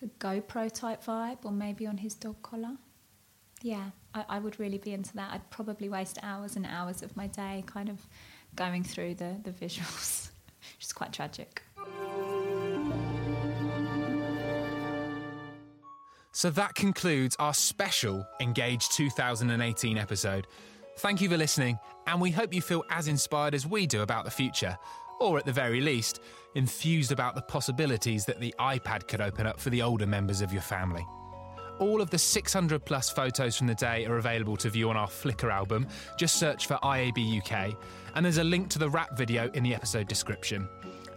like 0.00 0.10
a 0.10 0.40
GoPro 0.40 0.72
type 0.72 1.04
vibe, 1.04 1.44
or 1.44 1.52
maybe 1.52 1.86
on 1.86 1.98
his 1.98 2.14
dog 2.14 2.40
collar. 2.40 2.78
Yeah, 3.60 3.90
I, 4.14 4.24
I 4.30 4.38
would 4.38 4.58
really 4.58 4.78
be 4.78 4.94
into 4.94 5.14
that. 5.16 5.30
I'd 5.34 5.50
probably 5.50 5.90
waste 5.90 6.18
hours 6.22 6.56
and 6.56 6.64
hours 6.64 7.02
of 7.02 7.14
my 7.18 7.26
day 7.26 7.64
kind 7.66 7.90
of 7.90 8.00
going 8.56 8.82
through 8.82 9.16
the, 9.16 9.36
the 9.42 9.50
visuals, 9.50 10.30
which 10.78 10.86
is 10.86 10.92
quite 10.94 11.12
tragic. 11.12 11.62
So 16.32 16.48
that 16.50 16.74
concludes 16.74 17.34
our 17.40 17.52
special 17.52 18.24
Engage 18.40 18.88
2018 18.90 19.98
episode. 19.98 20.46
Thank 20.98 21.20
you 21.20 21.28
for 21.28 21.36
listening, 21.36 21.76
and 22.06 22.20
we 22.20 22.30
hope 22.30 22.54
you 22.54 22.62
feel 22.62 22.84
as 22.88 23.08
inspired 23.08 23.52
as 23.52 23.66
we 23.66 23.84
do 23.84 24.02
about 24.02 24.24
the 24.24 24.30
future, 24.30 24.78
or 25.18 25.38
at 25.38 25.44
the 25.44 25.52
very 25.52 25.80
least, 25.80 26.20
enthused 26.54 27.10
about 27.10 27.34
the 27.34 27.42
possibilities 27.42 28.24
that 28.26 28.38
the 28.38 28.54
iPad 28.60 29.08
could 29.08 29.20
open 29.20 29.44
up 29.44 29.58
for 29.58 29.70
the 29.70 29.82
older 29.82 30.06
members 30.06 30.40
of 30.40 30.52
your 30.52 30.62
family. 30.62 31.04
All 31.80 32.00
of 32.00 32.10
the 32.10 32.18
600 32.18 32.84
plus 32.84 33.10
photos 33.10 33.56
from 33.56 33.66
the 33.66 33.74
day 33.74 34.06
are 34.06 34.18
available 34.18 34.56
to 34.58 34.70
view 34.70 34.88
on 34.88 34.96
our 34.96 35.08
Flickr 35.08 35.50
album. 35.50 35.88
Just 36.16 36.36
search 36.36 36.66
for 36.68 36.74
IAB 36.84 37.38
UK, 37.38 37.74
and 38.14 38.24
there's 38.24 38.38
a 38.38 38.44
link 38.44 38.68
to 38.68 38.78
the 38.78 38.88
wrap 38.88 39.16
video 39.16 39.50
in 39.54 39.64
the 39.64 39.74
episode 39.74 40.06
description 40.06 40.68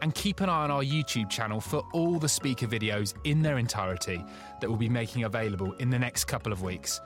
and 0.03 0.13
keep 0.13 0.41
an 0.41 0.49
eye 0.49 0.63
on 0.63 0.69
our 0.69 0.83
YouTube 0.83 1.29
channel 1.29 1.61
for 1.61 1.81
all 1.93 2.19
the 2.19 2.27
speaker 2.27 2.67
videos 2.67 3.13
in 3.23 3.41
their 3.41 3.57
entirety 3.57 4.21
that 4.59 4.69
we'll 4.69 4.77
be 4.77 4.89
making 4.89 5.23
available 5.23 5.71
in 5.79 5.89
the 5.89 5.97
next 5.97 6.25
couple 6.25 6.51
of 6.51 6.61
weeks. 6.61 6.99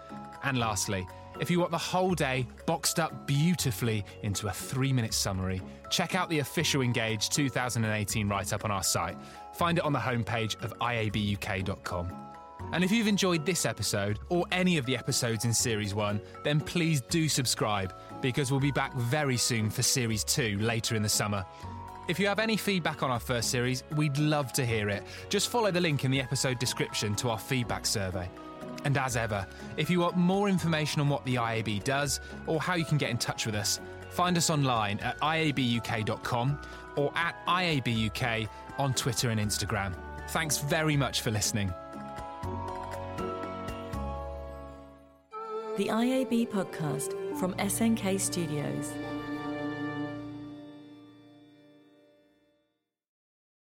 And 0.43 0.57
lastly, 0.57 1.07
if 1.39 1.51
you 1.51 1.59
want 1.59 1.69
the 1.69 1.77
whole 1.77 2.15
day 2.15 2.47
boxed 2.65 2.99
up 2.99 3.27
beautifully 3.27 4.03
into 4.23 4.47
a 4.47 4.51
three 4.51 4.91
minute 4.91 5.13
summary, 5.13 5.61
check 5.91 6.15
out 6.15 6.27
the 6.31 6.39
official 6.39 6.81
Engage 6.81 7.29
2018 7.29 8.27
write 8.27 8.51
up 8.51 8.65
on 8.65 8.71
our 8.71 8.83
site. 8.83 9.15
Find 9.53 9.77
it 9.77 9.83
on 9.83 9.93
the 9.93 9.99
homepage 9.99 10.59
of 10.63 10.73
iabuk.com. 10.79 12.11
And 12.73 12.83
if 12.83 12.91
you've 12.91 13.07
enjoyed 13.07 13.45
this 13.45 13.67
episode 13.67 14.17
or 14.29 14.45
any 14.51 14.79
of 14.79 14.87
the 14.87 14.97
episodes 14.97 15.45
in 15.45 15.53
Series 15.53 15.93
1, 15.93 16.19
then 16.43 16.59
please 16.59 17.01
do 17.01 17.29
subscribe 17.29 17.93
because 18.21 18.49
we'll 18.49 18.59
be 18.59 18.71
back 18.71 18.95
very 18.95 19.37
soon 19.37 19.69
for 19.69 19.83
Series 19.83 20.23
2 20.23 20.57
later 20.57 20.95
in 20.95 21.03
the 21.03 21.09
summer. 21.09 21.45
If 22.07 22.19
you 22.19 22.27
have 22.27 22.39
any 22.39 22.55
feedback 22.55 23.03
on 23.03 23.11
our 23.11 23.19
first 23.19 23.49
series, 23.49 23.83
we'd 23.95 24.17
love 24.17 24.53
to 24.53 24.65
hear 24.65 24.89
it. 24.89 25.03
Just 25.29 25.49
follow 25.49 25.71
the 25.71 25.81
link 25.81 26.05
in 26.05 26.11
the 26.11 26.21
episode 26.21 26.57
description 26.57 27.15
to 27.15 27.29
our 27.29 27.37
feedback 27.37 27.85
survey. 27.85 28.29
And 28.85 28.97
as 28.97 29.17
ever, 29.17 29.45
if 29.75 29.89
you 29.89 29.99
want 29.99 30.15
more 30.15 30.47
information 30.47 31.01
on 31.01 31.09
what 31.09 31.25
the 31.25 31.35
IAB 31.35 31.83
does 31.83 32.21
or 32.45 32.61
how 32.61 32.75
you 32.75 32.85
can 32.85 32.97
get 32.97 33.09
in 33.09 33.17
touch 33.17 33.45
with 33.45 33.55
us, 33.55 33.81
find 34.09 34.37
us 34.37 34.49
online 34.49 34.99
at 34.99 35.19
iabuk.com 35.19 36.57
or 36.95 37.11
at 37.15 37.35
iabuk 37.45 38.47
on 38.77 38.93
Twitter 38.93 39.29
and 39.29 39.39
Instagram. 39.39 39.93
Thanks 40.29 40.59
very 40.59 40.95
much 40.95 41.21
for 41.21 41.31
listening. 41.31 41.73
The 45.75 45.87
IAB 45.89 46.47
podcast 46.47 47.13
from 47.37 47.53
SNK 47.55 48.19
Studios. 48.19 48.93